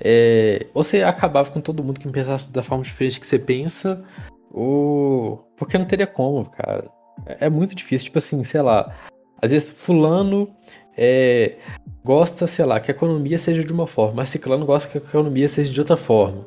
[0.01, 4.03] é, ou você acabava com todo mundo que pensasse da forma diferente que você pensa,
[4.51, 5.49] ou.
[5.57, 6.91] Porque não teria como, cara.
[7.27, 8.07] É, é muito difícil.
[8.07, 8.93] Tipo assim, sei lá.
[9.41, 10.53] Às vezes, Fulano
[10.97, 11.57] é,
[12.05, 15.01] gosta, sei lá, que a economia seja de uma forma, mas Ciclano gosta que a
[15.01, 16.47] economia seja de outra forma.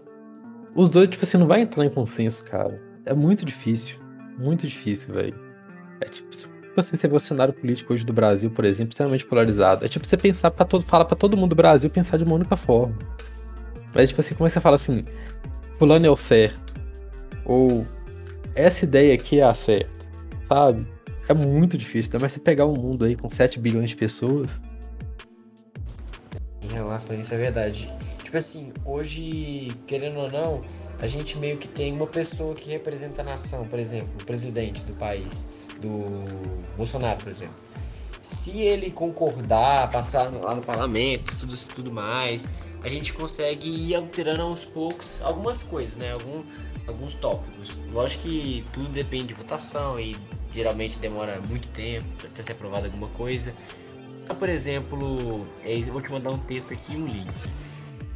[0.75, 2.81] Os dois, tipo assim, não vai entrar em consenso, cara.
[3.05, 3.97] É muito difícil.
[4.37, 5.39] Muito difícil, velho.
[6.01, 9.25] É tipo, se assim, você vê o cenário político hoje do Brasil, por exemplo, extremamente
[9.25, 9.85] polarizado.
[9.85, 12.35] É tipo você pensar para todo, falar pra todo mundo do Brasil pensar de uma
[12.35, 12.97] única forma.
[13.93, 15.05] Mas tipo assim, como é que você fala assim,
[15.79, 16.73] fulano é o certo?
[17.45, 17.85] Ou
[18.53, 20.05] essa ideia aqui é a certa,
[20.43, 20.85] sabe?
[21.29, 24.61] É muito difícil, ainda mais você pegar um mundo aí com 7 bilhões de pessoas.
[26.75, 27.89] Relação a isso é verdade.
[28.21, 30.61] Tipo assim, hoje, querendo ou não,
[30.99, 34.81] a gente meio que tem uma pessoa que representa a nação, por exemplo, o presidente
[34.81, 36.03] do país, do
[36.75, 37.63] Bolsonaro, por exemplo.
[38.21, 42.49] Se ele concordar, passar lá no parlamento, tudo, tudo mais,
[42.83, 46.11] a gente consegue ir alterando aos poucos algumas coisas, né?
[46.11, 46.43] Algum,
[46.87, 47.71] alguns tópicos.
[47.89, 50.15] Lógico que tudo depende de votação e
[50.53, 53.53] geralmente demora muito tempo até ser aprovada alguma coisa.
[54.25, 57.31] Então, por exemplo, é, vou te mandar um texto aqui um link.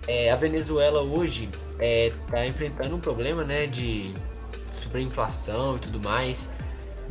[0.07, 1.47] É, a Venezuela hoje
[1.79, 4.11] está enfrentando um problema né, de
[4.73, 6.49] superinflação e tudo mais.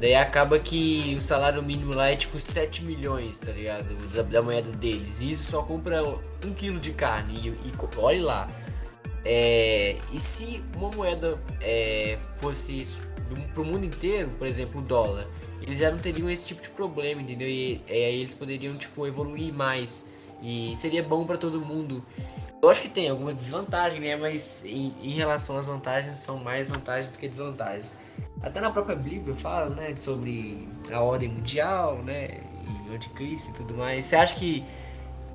[0.00, 3.94] Daí acaba que o salário mínimo lá é tipo 7 milhões, tá ligado?
[4.12, 5.20] Da, da moeda deles.
[5.20, 6.02] E isso só compra
[6.44, 7.38] um quilo de carne.
[7.38, 8.48] E, e olhe lá.
[9.24, 12.84] É, e se uma moeda é, fosse
[13.54, 15.24] pro mundo inteiro, por exemplo, o dólar,
[15.62, 17.48] eles já não teriam esse tipo de problema, entendeu?
[17.48, 20.06] E, e aí eles poderiam, tipo, evoluir mais.
[20.42, 22.04] E seria bom para todo mundo.
[22.60, 24.16] Eu acho que tem algumas desvantagens, né?
[24.16, 27.94] Mas em, em, relação às vantagens, são mais vantagens do que desvantagens.
[28.40, 29.94] Até na própria Bíblia fala, né?
[29.96, 32.40] Sobre a ordem mundial, né?
[32.86, 34.06] E o anticristo e tudo mais.
[34.06, 34.64] Você acha que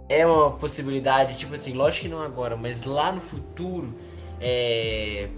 [0.09, 3.93] é uma possibilidade, tipo assim, lógico que não agora, mas lá no futuro,
[4.39, 5.29] é...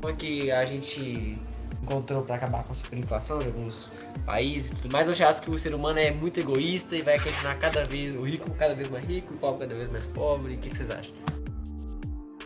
[0.00, 1.38] Como é que a gente
[1.86, 3.92] encontrou para acabar com a superinflação de alguns
[4.24, 5.06] países e tudo mais.
[5.06, 8.22] Eu acho que o ser humano é muito egoísta e vai continuar cada vez, o
[8.22, 10.54] rico cada vez mais rico, o pobre cada vez mais pobre.
[10.54, 11.14] O que, que vocês acham?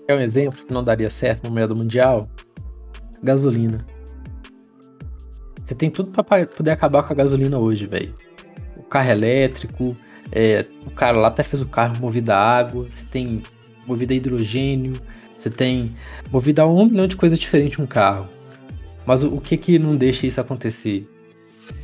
[0.06, 2.28] É um exemplo que não daria certo no meio mundial?
[3.22, 3.86] Gasolina.
[5.64, 8.12] Você tem tudo para poder acabar com a gasolina hoje, velho.
[8.76, 9.96] O carro elétrico,
[10.32, 13.42] é, o cara lá até fez o carro movido a água, você tem
[13.86, 14.94] movido a hidrogênio,
[15.34, 15.94] você tem
[16.30, 18.28] movido a um milhão de coisas diferentes um carro.
[19.10, 21.04] Mas o, o que que não deixa isso acontecer?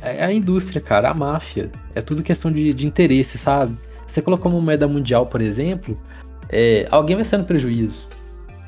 [0.01, 1.69] É a indústria, cara, a máfia.
[1.93, 3.77] É tudo questão de, de interesse, sabe?
[4.05, 6.01] Você colocou uma moeda mundial, por exemplo,
[6.47, 8.07] é, alguém vai sair no prejuízo.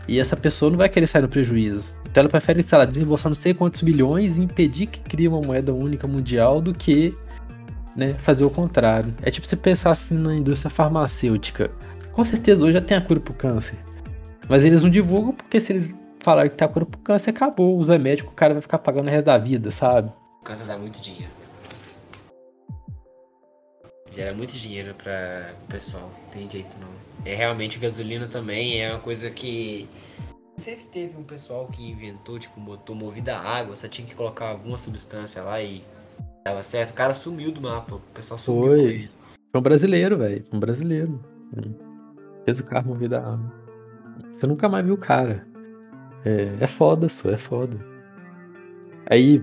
[0.09, 1.95] E essa pessoa não vai querer sair no prejuízo.
[2.03, 5.39] Então ela prefere, sei lá, desembolsar não sei quantos bilhões e impedir que crie uma
[5.39, 7.15] moeda única mundial do que
[7.95, 9.15] né, fazer o contrário.
[9.21, 11.71] É tipo você pensar assim na indústria farmacêutica.
[12.11, 13.79] Com certeza hoje já tem a cura pro câncer.
[14.49, 17.77] Mas eles não divulgam porque se eles falaram que tá cura pro câncer, acabou.
[17.77, 20.11] Usa médico, o cara vai ficar pagando o resto da vida, sabe?
[20.41, 21.39] O câncer dá muito dinheiro.
[24.13, 26.89] Gera muito dinheiro para o pessoal, não tem jeito não.
[27.25, 29.87] É realmente gasolina também é uma coisa que.
[30.57, 34.05] Não sei se teve um pessoal que inventou, tipo, motor movido a água, só tinha
[34.05, 35.83] que colocar alguma substância lá e
[36.43, 36.91] dava certo.
[36.91, 38.67] O cara sumiu do mapa, o pessoal sumiu.
[38.67, 39.09] Foi.
[39.51, 40.43] Foi um brasileiro, velho.
[40.51, 41.23] Um brasileiro.
[42.43, 43.53] Fez o carro movido a água.
[44.29, 45.47] Você nunca mais viu o cara.
[46.25, 47.77] É, é foda, só, é foda.
[49.09, 49.41] Aí,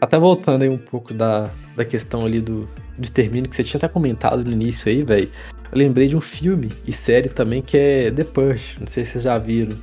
[0.00, 3.78] até voltando aí um pouco da, da questão ali do, do extermínio que você tinha
[3.78, 5.30] até comentado no início aí, velho.
[5.70, 9.12] Eu lembrei de um filme e série também que é The Push, não sei se
[9.12, 9.76] vocês já viram.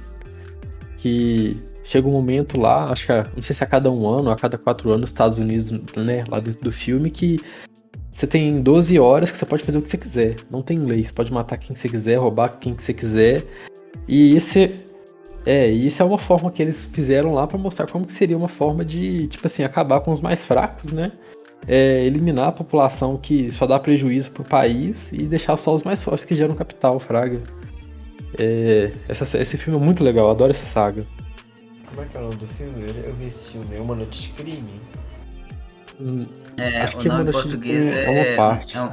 [0.98, 4.36] Que chega um momento lá, acho que não sei se a cada um ano a
[4.36, 7.40] cada quatro anos nos Estados Unidos, né, lá dentro do filme, que
[8.12, 10.36] você tem 12 horas que você pode fazer o que você quiser.
[10.52, 13.46] Não tem lei, você pode matar quem você quiser, roubar quem você quiser.
[14.08, 14.86] E esse
[15.46, 18.48] é, isso é uma forma que eles fizeram lá para mostrar como que seria uma
[18.48, 21.12] forma de, tipo assim, acabar com os mais fracos, né?
[21.68, 26.04] É, eliminar a população que só dá prejuízo pro país e deixar só os mais
[26.04, 27.38] fortes que geram capital, fraga.
[28.38, 31.06] É, essa, esse filme é muito legal, eu adoro essa saga.
[31.88, 32.84] Como é que é o nome do filme?
[32.88, 34.82] Eu, eu vi esse filme, é Uma Noite de Crime.
[36.00, 36.24] Hum,
[36.58, 38.78] é, Acho o que nome em português é, é uma parte.
[38.78, 38.90] É um...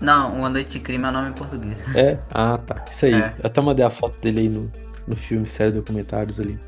[0.00, 1.84] Não, Uma Noite de Crime é o nome em português.
[1.94, 2.18] É?
[2.30, 2.84] Ah, tá.
[2.90, 3.14] Isso aí.
[3.14, 3.34] É.
[3.38, 4.70] Eu até mandei a foto dele aí no,
[5.06, 6.58] no filme, série documentários ali.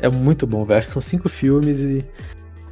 [0.00, 0.78] É muito bom, velho.
[0.78, 2.04] Acho que são cinco filmes e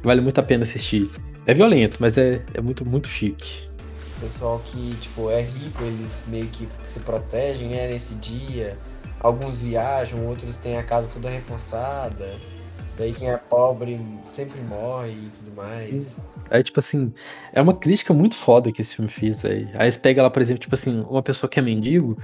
[0.03, 1.09] vale muito a pena assistir.
[1.45, 3.67] É violento, mas é, é muito, muito chique.
[4.19, 8.77] Pessoal que, tipo, é rico, eles meio que se protegem, né, nesse dia.
[9.19, 12.35] Alguns viajam, outros têm a casa toda reforçada.
[12.97, 16.19] Daí quem é pobre sempre morre e tudo mais.
[16.49, 17.13] Aí, tipo assim,
[17.51, 19.69] é uma crítica muito foda que esse filme fez, velho.
[19.73, 22.17] Aí você pega lá, por exemplo, tipo assim, uma pessoa que é mendigo,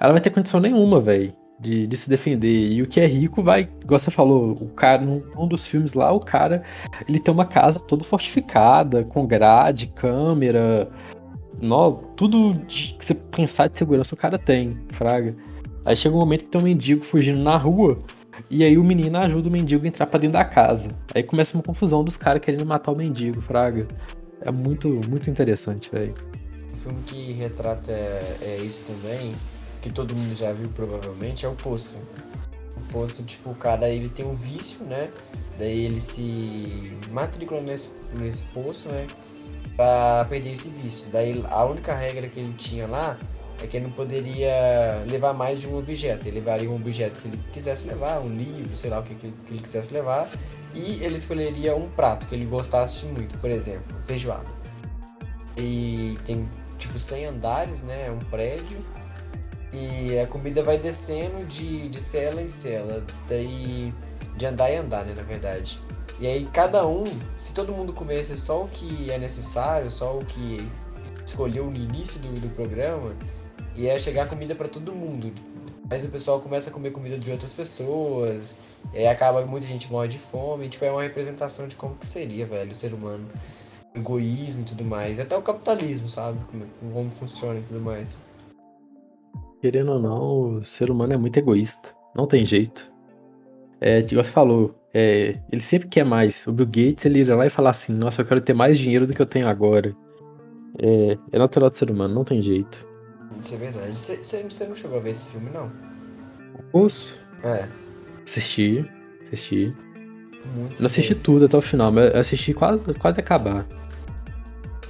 [0.00, 2.72] ela vai ter condição nenhuma, velho de, de, se defender.
[2.72, 5.92] E o que é rico vai, igual você falou, o cara, num, num, dos filmes
[5.92, 6.64] lá, o cara,
[7.06, 10.90] ele tem uma casa toda fortificada, com grade, câmera,
[11.60, 15.36] no, tudo de, que você pensar de segurança o cara tem, fraga.
[15.84, 17.98] Aí chega um momento que tem um mendigo fugindo na rua,
[18.50, 20.90] e aí o menino ajuda o mendigo a entrar pra dentro da casa.
[21.14, 23.86] Aí começa uma confusão dos caras querendo matar o mendigo, fraga.
[24.40, 26.12] É muito, muito interessante, velho.
[26.72, 29.34] O filme que retrata é, é isso também
[29.80, 32.00] que todo mundo já viu provavelmente, é o Poço.
[32.76, 35.10] O Poço, tipo, o cara ele tem um vício, né?
[35.58, 39.06] Daí ele se matricula nesse, nesse poço, né?
[39.76, 41.08] Pra perder esse vício.
[41.12, 43.18] Daí a única regra que ele tinha lá
[43.62, 46.26] é que ele não poderia levar mais de um objeto.
[46.26, 49.26] Ele levaria um objeto que ele quisesse levar, um livro, sei lá o que, que
[49.50, 50.28] ele quisesse levar.
[50.74, 54.48] E ele escolheria um prato que ele gostasse muito, por exemplo, feijoada.
[55.56, 56.48] E tem
[56.78, 58.06] tipo 100 andares, né?
[58.06, 58.78] É um prédio.
[59.72, 63.94] E a comida vai descendo de, de cela em cela, daí
[64.36, 65.78] de andar em andar, né, na verdade.
[66.18, 67.04] E aí cada um,
[67.36, 70.66] se todo mundo comesse só o que é necessário, só o que
[71.24, 73.14] escolheu no início do, do programa,
[73.76, 75.32] ia chegar comida para todo mundo.
[75.88, 78.56] Mas o pessoal começa a comer comida de outras pessoas,
[78.94, 81.96] e aí acaba muita gente morre de fome, e, tipo, é uma representação de como
[81.96, 83.26] que seria, velho, o ser humano.
[83.94, 85.18] O egoísmo e tudo mais.
[85.18, 86.38] Até o capitalismo, sabe?
[86.50, 88.22] Como, como funciona e tudo mais.
[89.60, 91.92] Querendo ou não, o ser humano é muito egoísta.
[92.14, 92.90] Não tem jeito.
[93.80, 96.46] É, você falou, é, ele sempre quer mais.
[96.46, 99.06] O Bill Gates, ele irá lá e falar assim, nossa, eu quero ter mais dinheiro
[99.06, 99.94] do que eu tenho agora.
[100.78, 102.86] É, é natural do ser humano, não tem jeito.
[103.40, 103.92] Isso é verdade.
[103.92, 105.70] Você não chegou a ver esse filme, não?
[106.54, 107.16] O Poço?
[107.44, 107.68] É.
[108.24, 108.88] Assisti,
[109.22, 109.74] assisti.
[110.54, 113.66] Muito Não assisti tudo até o final, mas assisti quase, quase acabar.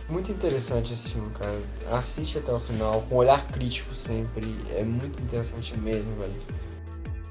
[0.08, 1.56] Muito interessante esse filme, cara.
[1.92, 4.54] Assiste até o final, com um olhar crítico sempre.
[4.74, 6.34] É muito interessante mesmo, velho.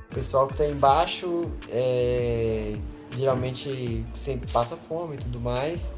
[0.09, 2.75] O pessoal que tá embaixo é...
[3.17, 5.95] geralmente sempre passa fome e tudo mais.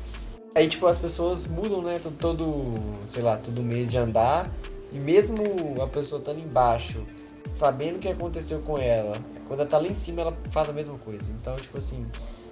[0.55, 1.99] Aí, tipo, as pessoas mudam, né?
[2.19, 2.75] Todo,
[3.07, 4.51] sei lá, todo mês de andar.
[4.91, 5.43] E mesmo
[5.81, 7.05] a pessoa estando embaixo,
[7.45, 9.17] sabendo o que aconteceu com ela,
[9.47, 11.31] quando ela tá lá em cima, ela faz a mesma coisa.
[11.31, 12.05] Então, tipo assim,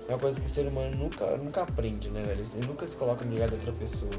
[0.07, 2.43] é uma coisa que o ser humano nunca, nunca aprende, né, velho?
[2.55, 4.11] Ele nunca se coloca no lugar de outra pessoa.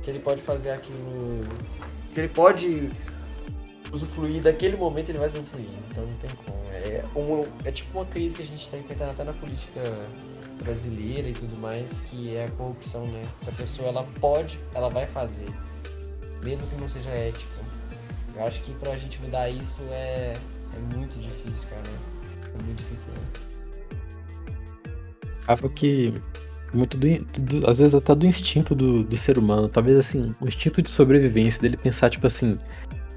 [0.00, 1.40] Se ele pode fazer aquilo.
[2.10, 2.90] Se ele pode
[3.92, 5.68] usufruir daquele momento, ele vai usufruir.
[5.90, 6.62] Então não tem como.
[6.72, 9.80] É, um, é tipo uma crise que a gente está enfrentando até na política
[10.62, 13.22] brasileira e tudo mais, que é a corrupção, né?
[13.40, 15.48] Se a pessoa ela pode, ela vai fazer.
[16.42, 17.64] Mesmo que não seja ético.
[18.34, 20.34] Eu acho que pra gente mudar isso é,
[20.74, 21.82] é muito difícil, cara.
[22.48, 23.52] É muito difícil mesmo
[25.46, 26.14] acaba que
[26.74, 27.06] muito do,
[27.40, 30.90] do, às vezes até do instinto do, do ser humano, talvez assim, o instinto de
[30.90, 32.58] sobrevivência dele pensar tipo assim,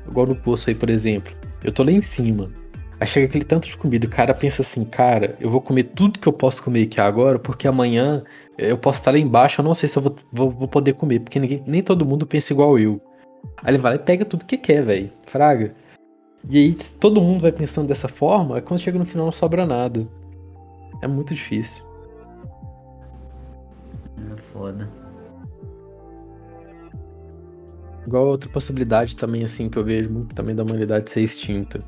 [0.07, 2.51] igual no poço aí, por exemplo, eu tô lá em cima,
[2.99, 6.19] aí chega aquele tanto de comida, o cara pensa assim, cara, eu vou comer tudo
[6.19, 8.23] que eu posso comer aqui agora, porque amanhã
[8.57, 11.21] eu posso estar lá embaixo, eu não sei se eu vou, vou, vou poder comer,
[11.21, 13.01] porque ninguém, nem todo mundo pensa igual eu.
[13.63, 15.73] Aí ele vai lá e pega tudo que quer, velho, fraga.
[16.49, 20.07] E aí todo mundo vai pensando dessa forma, quando chega no final não sobra nada.
[21.01, 21.83] É muito difícil.
[24.31, 24.89] É foda.
[28.05, 31.79] Igual outra possibilidade também, assim, que eu vejo muito também da humanidade ser extinta.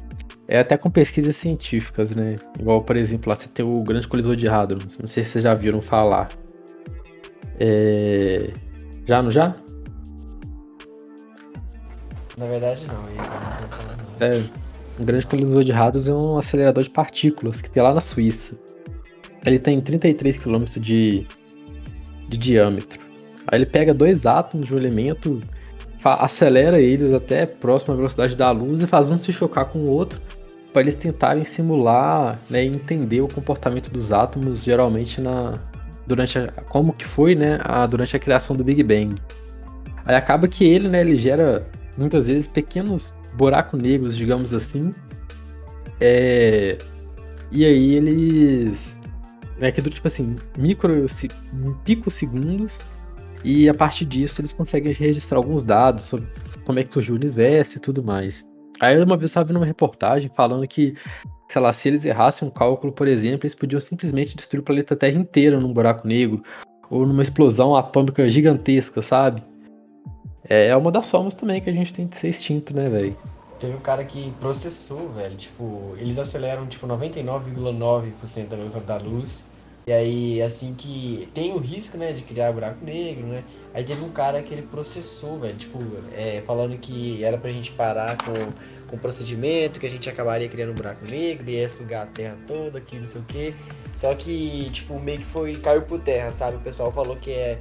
[0.48, 2.38] É até com pesquisas científicas, né?
[2.60, 4.80] Igual, por exemplo, lá você tem o Grande Colisor de Hadron.
[5.00, 6.30] Não sei se vocês já viram falar.
[7.60, 8.52] É...
[9.06, 9.56] Já, não já?
[12.38, 14.26] Na verdade, não.
[14.26, 14.44] É,
[15.00, 18.58] o Grande Colisor de Hadron é um acelerador de partículas que tem lá na Suíça.
[19.46, 21.26] Ele tem 33 km de
[22.28, 23.00] de diâmetro.
[23.48, 25.42] Aí ele pega dois átomos de um elemento,
[26.04, 29.88] acelera eles até próximo à velocidade da luz e faz um se chocar com o
[29.88, 30.22] outro
[30.74, 35.54] para eles tentarem simular né, e entender o comportamento dos átomos geralmente na
[36.06, 39.16] durante a, como que foi né, a, durante a criação do Big Bang.
[40.06, 41.64] Aí acaba que ele, né, ele gera
[41.98, 44.92] muitas vezes pequenos buracos negros, digamos assim.
[46.00, 46.78] É,
[47.52, 49.00] e aí eles
[49.60, 51.06] é que do tipo assim, micro,
[51.84, 52.80] picosegundos,
[53.44, 56.28] e a partir disso eles conseguem registrar alguns dados sobre
[56.64, 58.46] como é que surgiu o universo e tudo mais.
[58.80, 60.96] Aí uma vez eu estava vendo uma reportagem falando que,
[61.50, 64.96] sei lá, se eles errassem um cálculo, por exemplo, eles podiam simplesmente destruir o planeta
[64.96, 66.44] Terra inteiro num buraco negro,
[66.90, 69.42] ou numa explosão atômica gigantesca, sabe?
[70.50, 73.18] É, é uma das formas também que a gente tem de ser extinto, né, velho?
[73.60, 75.36] Teve um cara que processou, velho.
[75.36, 79.50] Tipo, eles aceleram tipo 99,9% da velocidade da luz.
[79.88, 83.42] E aí, assim que tem o risco, né, de criar buraco negro, né?
[83.74, 85.80] Aí teve um cara que ele processou, velho, tipo,
[86.14, 88.34] é, falando que era pra gente parar com,
[88.90, 92.38] com o procedimento, que a gente acabaria criando um buraco negro, ia sugar a terra
[92.46, 93.54] toda, que não sei o quê.
[93.96, 96.58] Só que, tipo, meio que foi, caiu por terra, sabe?
[96.58, 97.58] O pessoal falou que é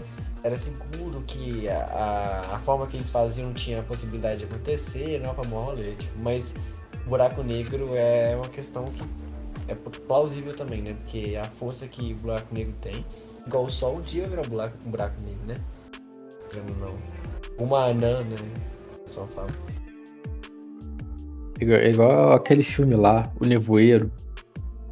[0.46, 5.30] era seguro que a, a, forma que eles faziam tinha a possibilidade de acontecer, não
[5.30, 6.56] é pra rolê, tipo, mas
[7.04, 9.02] buraco negro é uma questão que
[9.66, 10.94] é plausível também, né?
[11.02, 13.04] Porque a força que o buraco negro tem,
[13.44, 15.56] igual o Sol, um dia virar buraco, um buraco negro, né?
[16.54, 16.94] Não, não.
[17.58, 18.36] Uma anã, né?
[18.94, 19.48] O pessoal fala.
[21.60, 24.12] Igual, igual aquele filme lá, O Nevoeiro.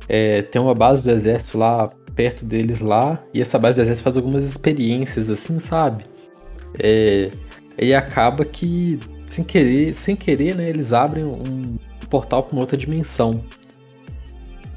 [0.09, 4.05] É, tem uma base do exército lá perto deles lá, e essa base do exército
[4.05, 6.05] faz algumas experiências assim, sabe?
[6.79, 7.31] É,
[7.79, 11.77] e acaba que, sem querer, sem querer, né, eles abrem um
[12.09, 13.43] portal para uma outra dimensão.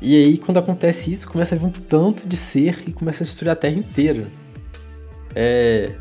[0.01, 3.25] E aí, quando acontece isso, começa a vir um tanto de ser e começa a
[3.25, 4.27] destruir a Terra inteira.
[5.33, 5.91] É,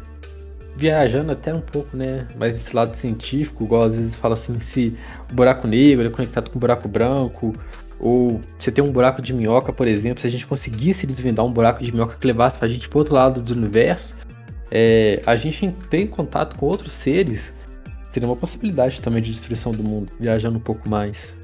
[0.76, 2.26] viajando até um pouco, né?
[2.36, 4.96] Mais esse lado científico, igual às vezes fala assim, se
[5.30, 7.54] o buraco negro é conectado com o buraco branco,
[7.98, 11.52] Ou você tem um buraco de minhoca, por exemplo, se a gente conseguisse desvendar um
[11.52, 14.18] buraco de minhoca que levasse pra gente pro outro lado do universo,
[14.70, 17.54] é, a gente tem contato com outros seres,
[18.10, 21.34] seria uma possibilidade também de destruição do mundo, viajando um pouco mais.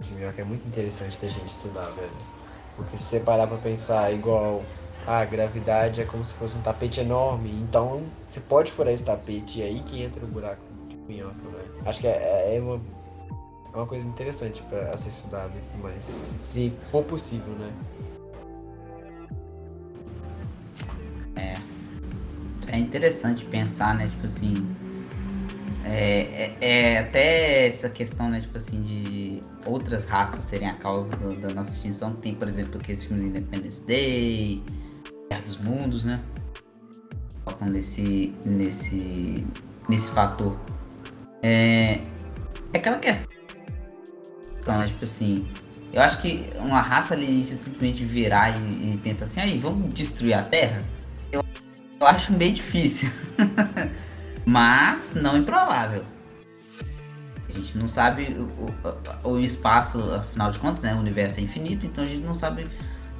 [0.00, 2.38] De minhoca é muito interessante da gente estudar, velho.
[2.76, 4.62] Porque se você parar pra pensar igual
[5.04, 9.58] a gravidade é como se fosse um tapete enorme, então você pode furar esse tapete
[9.58, 10.62] e aí que entra o buraco
[11.08, 11.74] minhoca, velho.
[11.86, 12.80] Acho que é, é, uma,
[13.72, 16.18] é uma coisa interessante para ser estudado e tudo mais.
[16.42, 17.72] Se for possível, né?
[21.36, 21.56] É.
[22.70, 24.08] É interessante pensar, né?
[24.08, 24.54] Tipo assim.
[25.84, 28.42] É, é, é, até essa questão, né?
[28.42, 32.14] Tipo assim, de outras raças serem a causa do, da nossa extinção.
[32.14, 34.62] Tem, por exemplo, aquele filme do Independence Day,
[35.30, 36.20] Guerra dos Mundos, né?
[37.44, 39.46] Focam nesse, nesse,
[39.88, 40.54] nesse fator.
[41.42, 42.00] É,
[42.72, 43.28] é aquela questão,
[44.66, 44.86] né?
[44.86, 45.48] Tipo assim,
[45.92, 50.34] eu acho que uma raça alienígena simplesmente virar e, e pensar assim, aí, vamos destruir
[50.34, 50.82] a Terra?
[51.32, 51.44] Eu,
[52.00, 53.10] eu acho meio difícil.
[54.44, 56.04] Mas não improvável.
[57.48, 60.94] A gente não sabe o, o, o, espaço, afinal de contas, né?
[60.94, 62.66] O universo é infinito, então a gente não sabe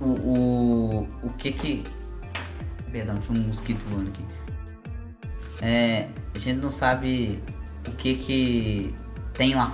[0.01, 1.83] o, o, o que que.
[2.91, 4.25] Perdão, tinha um mosquito voando aqui.
[5.61, 7.43] É, a gente não sabe
[7.89, 8.95] o que que
[9.35, 9.73] tem lá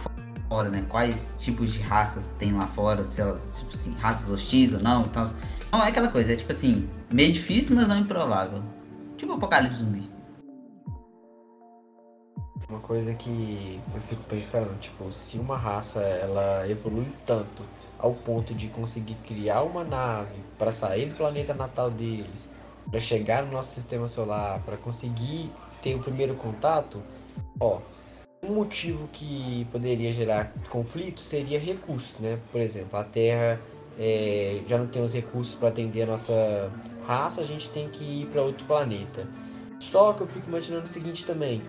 [0.49, 0.85] fora, né?
[0.89, 5.03] Quais tipos de raças tem lá fora, se elas, tipo assim, raças hostis ou não.
[5.03, 5.25] Então,
[5.73, 8.63] não é aquela coisa, é tipo assim, meio difícil, mas não improvável.
[9.17, 10.09] Tipo apocalipse zumbi.
[12.69, 17.63] Uma coisa que eu fico pensando, tipo, se uma raça ela evolui tanto
[17.99, 22.55] ao ponto de conseguir criar uma nave para sair do planeta natal deles,
[22.91, 25.51] para chegar no nosso sistema solar, para conseguir
[25.83, 27.03] ter o primeiro contato,
[27.61, 27.81] ó,
[28.49, 32.39] um motivo que poderia gerar conflito seria recursos, né?
[32.53, 33.61] Por exemplo, a Terra
[33.99, 36.71] é, já não tem os recursos para atender a nossa
[37.07, 39.27] raça, a gente tem que ir para outro planeta.
[39.79, 41.63] Só que eu fico imaginando o seguinte também: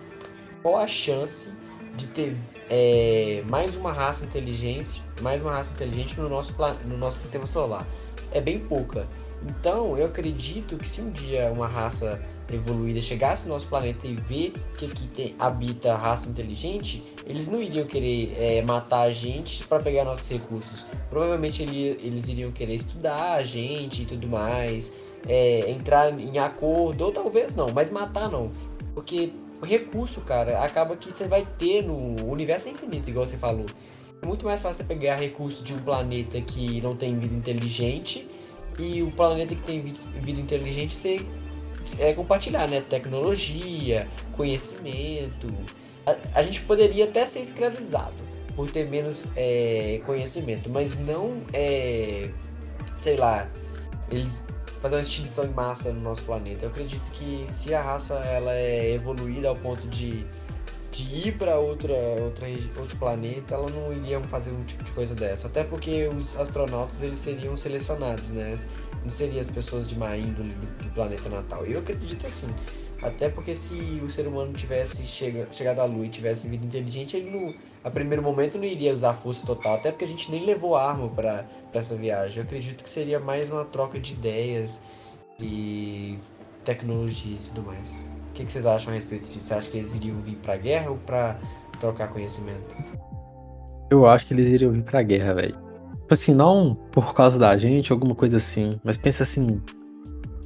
[0.62, 1.52] qual a chance
[1.96, 2.36] de ter
[2.68, 6.54] é, mais uma raça inteligente, mais uma raça inteligente no nosso,
[6.84, 7.86] no nosso sistema solar?
[8.32, 9.06] É bem pouca.
[9.48, 12.20] Então, eu acredito que se um dia uma raça
[12.52, 17.62] evoluída chegasse no nosso planeta e ver que aqui tem, habita raça inteligente, eles não
[17.62, 20.86] iriam querer é, matar a gente para pegar nossos recursos.
[21.08, 24.92] Provavelmente ele, eles iriam querer estudar a gente e tudo mais,
[25.28, 28.50] é, entrar em acordo, ou talvez não, mas matar não.
[28.94, 29.32] Porque
[29.62, 33.66] recurso, cara, acaba que você vai ter no universo infinito, igual você falou.
[34.20, 38.26] É muito mais fácil você pegar recurso de um planeta que não tem vida inteligente
[38.78, 39.80] e o planeta que tem
[40.20, 41.26] vida inteligente ser
[41.98, 42.80] é, compartilhar, né?
[42.80, 45.48] Tecnologia, conhecimento.
[46.04, 48.16] A, a, gente poderia até ser escravizado
[48.54, 52.30] por ter menos é, conhecimento, mas não é,
[52.94, 53.48] sei lá,
[54.10, 54.46] eles
[54.80, 56.64] fazer uma extinção em massa no nosso planeta.
[56.64, 60.24] Eu acredito que se a raça ela é evoluída ao ponto de,
[60.96, 61.92] de ir para outra,
[62.22, 62.46] outra
[62.78, 65.46] outro planeta, ela não iria fazer um tipo de coisa dessa.
[65.46, 68.56] Até porque os astronautas eles seriam selecionados, né?
[69.02, 71.64] Não seriam as pessoas de má índole do, do planeta natal.
[71.66, 72.48] Eu acredito assim.
[73.02, 77.14] Até porque se o ser humano tivesse chega, chegado à Lua e tivesse vida inteligente,
[77.14, 80.46] ele não, a primeiro momento não iria usar força total, até porque a gente nem
[80.46, 81.44] levou arma para
[81.74, 82.38] essa viagem.
[82.38, 84.80] Eu acredito que seria mais uma troca de ideias
[85.38, 86.18] e
[86.64, 88.15] tecnologia e tudo mais.
[88.36, 89.40] Que, que vocês acham a respeito disso?
[89.40, 91.38] Você acha que eles iriam vir pra guerra ou pra
[91.80, 92.76] trocar conhecimento?
[93.90, 95.56] Eu acho que eles iriam vir pra guerra, velho.
[96.02, 99.60] Tipo assim, não por causa da gente, alguma coisa assim, mas pensa assim,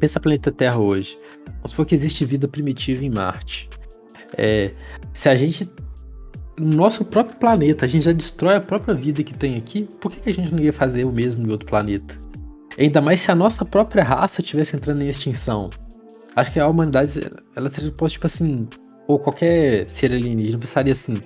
[0.01, 1.18] Pensa planeta Terra hoje.
[1.57, 3.68] Vamos supor que existe vida primitiva em Marte.
[4.36, 4.72] É,
[5.12, 5.70] se a gente.
[6.59, 10.12] No nosso próprio planeta, a gente já destrói a própria vida que tem aqui, por
[10.12, 12.18] que a gente não ia fazer o mesmo em outro planeta?
[12.78, 15.70] Ainda mais se a nossa própria raça estivesse entrando em extinção.
[16.41, 18.66] Acho que a humanidade, ela seria posta, tipo assim,
[19.07, 21.18] ou qualquer ser alienígena pensaria assim,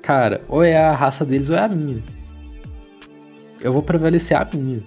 [0.00, 2.00] cara, ou é a raça deles ou é a minha.
[3.60, 4.80] Eu vou prevalecer a minha.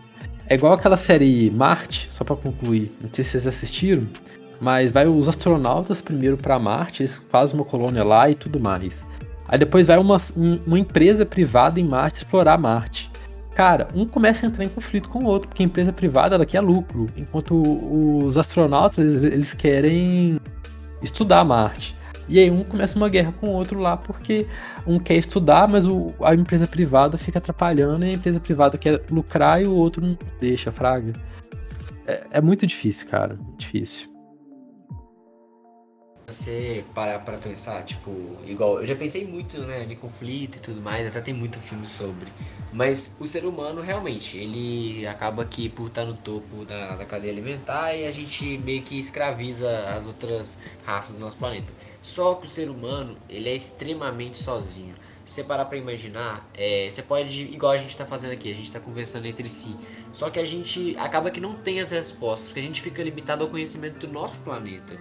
[0.47, 2.95] É igual aquela série Marte, só para concluir.
[3.01, 4.07] Não sei se vocês assistiram,
[4.61, 9.05] mas vai os astronautas primeiro para Marte, eles fazem uma colônia lá e tudo mais.
[9.49, 10.17] Aí depois vai uma,
[10.65, 13.11] uma empresa privada em Marte explorar Marte.
[13.56, 16.45] Cara, um começa a entrar em conflito com o outro, porque a empresa privada ela
[16.45, 17.56] quer lucro, enquanto
[18.26, 20.39] os astronautas eles, eles querem
[21.01, 21.95] estudar Marte.
[22.28, 24.47] E aí um começa uma guerra com o outro lá, porque
[24.88, 29.01] um quer estudar, mas o, a empresa privada fica atrapalhando, e a empresa privada quer
[29.12, 31.14] lucrar e o outro não deixa, fraga.
[32.08, 33.38] É, é muito difícil, cara.
[33.58, 34.12] Difícil.
[36.34, 38.11] Você parar pra pensar, tipo,
[38.45, 41.88] igual, eu já pensei muito, né, em conflito e tudo mais, até tem muito filme
[41.88, 42.27] sobre.
[42.73, 47.31] Mas o ser humano, realmente, ele acaba que por estar no topo da, da cadeia
[47.31, 51.71] alimentar e a gente meio que escraviza as outras raças do nosso planeta.
[52.01, 54.95] Só que o ser humano, ele é extremamente sozinho.
[55.23, 58.55] Se você parar pra imaginar, é, você pode, igual a gente tá fazendo aqui, a
[58.55, 59.75] gente tá conversando entre si.
[60.11, 63.43] Só que a gente acaba que não tem as respostas, porque a gente fica limitado
[63.43, 64.97] ao conhecimento do nosso planeta.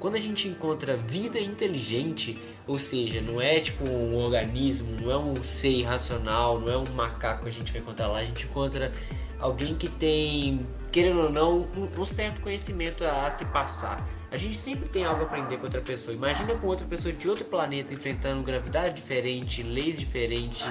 [0.00, 5.18] Quando a gente encontra vida inteligente, ou seja, não é tipo um organismo, não é
[5.18, 8.46] um ser irracional, não é um macaco que a gente vai encontrar lá, a gente
[8.46, 8.90] encontra
[9.38, 14.06] alguém que tem, querendo ou não, um, certo conhecimento a, se passar.
[14.30, 16.14] A gente sempre tem algo a aprender com outra pessoa.
[16.14, 20.66] Imagina com outra pessoa de outro planeta enfrentando gravidade diferente, leis diferentes.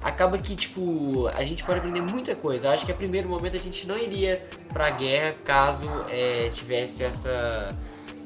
[0.00, 2.70] Acaba que, tipo, a gente pode aprender muita coisa.
[2.70, 7.76] Acho que a primeiro momento a gente não iria pra guerra caso é, tivesse essa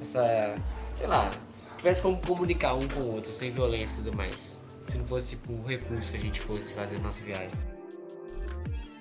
[0.07, 0.55] essa,
[0.95, 1.31] sei lá,
[1.77, 4.65] tivesse como comunicar um com o outro, sem violência e tudo mais.
[4.85, 7.51] Se não fosse por recurso que a gente fosse fazer a nossa viagem.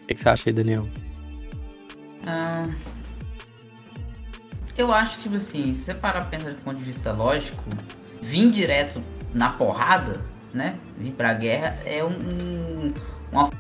[0.04, 0.88] O que, você acha aí, Daniel?
[2.26, 2.66] Ah,
[4.76, 7.64] eu acho que, tipo assim, se você parar pra pensar do ponto de vista lógico,
[8.20, 9.00] vir direto
[9.34, 10.80] na porrada, né?
[10.98, 12.88] Vir pra guerra é um,
[13.32, 13.52] uma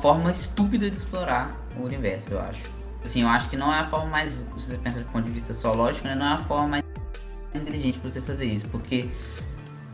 [0.00, 2.79] forma estúpida de explorar o universo, eu acho.
[3.02, 5.32] Assim, eu acho que não é a forma mais, se você pensa do ponto de
[5.32, 6.84] vista só lógico, né, não é a forma mais
[7.54, 9.10] inteligente para você fazer isso, porque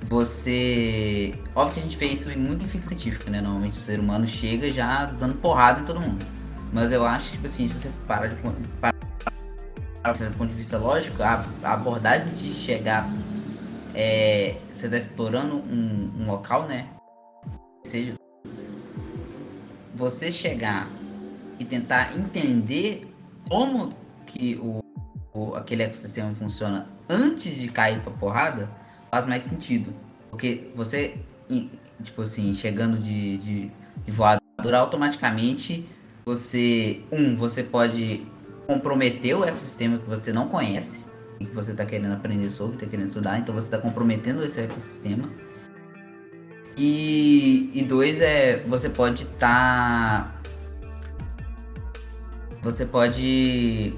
[0.09, 1.35] você.
[1.55, 3.41] Óbvio que a gente vê isso muito em ficção científica, né?
[3.41, 6.25] Normalmente o ser humano chega já dando porrada em todo mundo.
[6.73, 8.37] Mas eu acho que, tipo assim, se você para de.
[8.81, 8.93] Para,
[10.13, 13.09] do ponto de vista lógico, a, a abordagem de chegar.
[13.95, 16.89] É, você está explorando um, um local, né?
[17.85, 18.15] Seja.
[19.95, 20.87] Você chegar
[21.59, 23.13] e tentar entender
[23.49, 23.93] como
[24.27, 24.81] que o,
[25.33, 28.69] o, aquele ecossistema funciona antes de cair pra porrada,
[29.11, 29.93] faz mais sentido.
[30.31, 31.19] Porque você,
[32.03, 33.73] tipo assim, chegando de, de,
[34.05, 35.87] de voadora, automaticamente
[36.25, 38.27] você, um, você pode
[38.67, 41.05] comprometer o ecossistema que você não conhece
[41.39, 44.61] e que você está querendo aprender sobre, está querendo estudar, então você está comprometendo esse
[44.61, 45.31] ecossistema.
[46.77, 50.36] E, e dois é você pode estar tá
[52.67, 53.95] você pode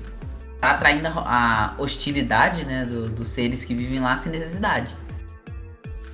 [0.60, 4.94] tá atraindo a hostilidade, né, do, dos seres que vivem lá sem necessidade.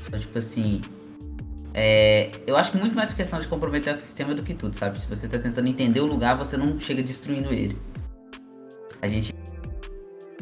[0.07, 0.83] Então, tipo assim,
[1.73, 5.01] é, eu acho que muito mais questão de comprometer o ecossistema do que tudo, sabe?
[5.01, 7.77] Se você tá tentando entender o lugar, você não chega destruindo ele.
[9.01, 9.35] A gente,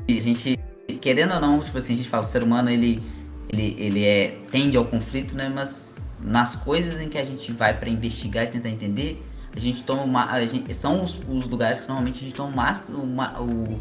[0.09, 0.59] a gente
[1.01, 3.03] querendo ou não, tipo assim, a gente fala, o ser humano, ele,
[3.49, 7.77] ele, ele é, tende ao conflito, né, mas nas coisas em que a gente vai
[7.77, 9.23] para investigar e tentar entender,
[9.55, 10.25] a gente toma uma.
[10.31, 13.81] A gente, são os, os, lugares que normalmente a gente toma uma, o,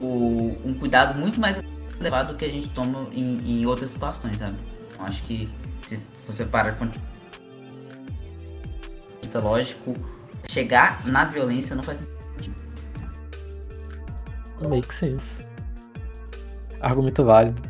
[0.00, 1.60] o, um cuidado muito mais
[1.98, 4.56] elevado do que a gente toma em, em outras situações, sabe?
[4.98, 5.50] Eu acho que
[5.86, 7.00] se você parar de
[9.22, 9.96] isso é lógico,
[10.48, 12.54] chegar na violência não faz sentido.
[14.68, 15.44] Make sense.
[16.80, 17.62] Argumento válido.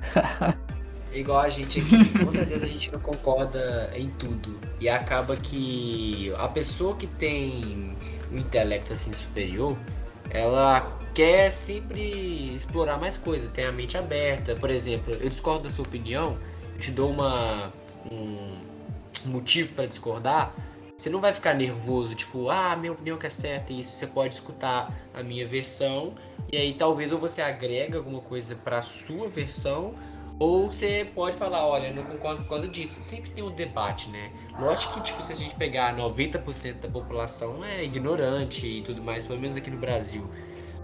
[1.15, 4.59] igual a gente aqui, com certeza a gente não concorda em tudo.
[4.81, 7.97] E acaba que a pessoa que tem
[8.33, 9.77] um intelecto assim superior,
[10.31, 14.55] ela quer sempre explorar mais coisas, tem a mente aberta.
[14.57, 16.37] Por exemplo, eu discordo da sua opinião,
[16.75, 17.73] eu te dou uma,
[18.11, 18.57] um
[19.25, 20.53] motivo para discordar.
[20.97, 24.35] Você não vai ficar nervoso, tipo, ah, minha opinião que é certa, isso você pode
[24.35, 26.15] escutar a minha versão,
[26.53, 29.93] e aí talvez ou você agrega alguma coisa para sua versão,
[30.39, 33.03] ou você pode falar, olha, não concordo por causa disso.
[33.05, 34.33] Sempre tem um debate, né?
[34.59, 39.25] Lógico que, tipo, se a gente pegar 90% da população é ignorante e tudo mais,
[39.25, 40.29] pelo menos aqui no Brasil.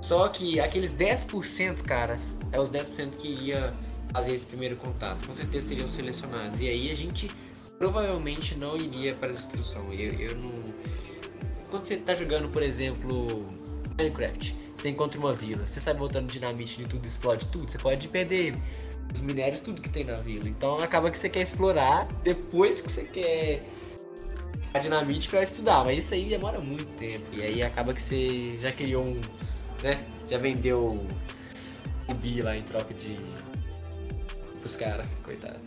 [0.00, 2.16] Só que aqueles 10%, cara,
[2.52, 3.74] é os 10% que iria
[4.12, 5.26] fazer esse primeiro contato.
[5.26, 6.60] Com certeza seriam selecionados.
[6.60, 7.28] E aí a gente
[7.76, 9.92] provavelmente não iria para a destruição.
[9.92, 10.52] Eu, eu não.
[11.70, 13.46] Quando você está jogando, por exemplo,
[13.96, 18.08] Minecraft, você encontra uma vila, você sai botando dinamite e tudo explode tudo, você pode
[18.08, 18.56] perder
[19.12, 20.48] os minérios, tudo que tem na vila.
[20.48, 23.62] Então acaba que você quer explorar depois que você quer
[24.72, 27.26] a dinamite para estudar, mas isso aí demora muito tempo.
[27.32, 29.20] E aí acaba que você já criou um,
[29.82, 30.04] né?
[30.30, 31.04] Já vendeu
[32.08, 33.16] o bi lá em troca de
[34.60, 35.58] pros caras, coitado.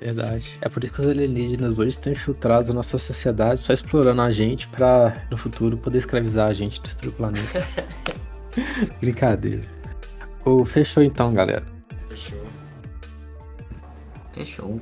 [0.00, 0.58] Verdade.
[0.60, 4.30] É por isso que os alienígenas hoje estão infiltrados na nossa sociedade, só explorando a
[4.30, 7.66] gente pra no futuro poder escravizar a gente destruir o planeta.
[9.00, 9.62] Brincadeira.
[10.44, 11.64] Oh, fechou então, galera.
[12.08, 12.43] Fechou.
[14.34, 14.78] 别学我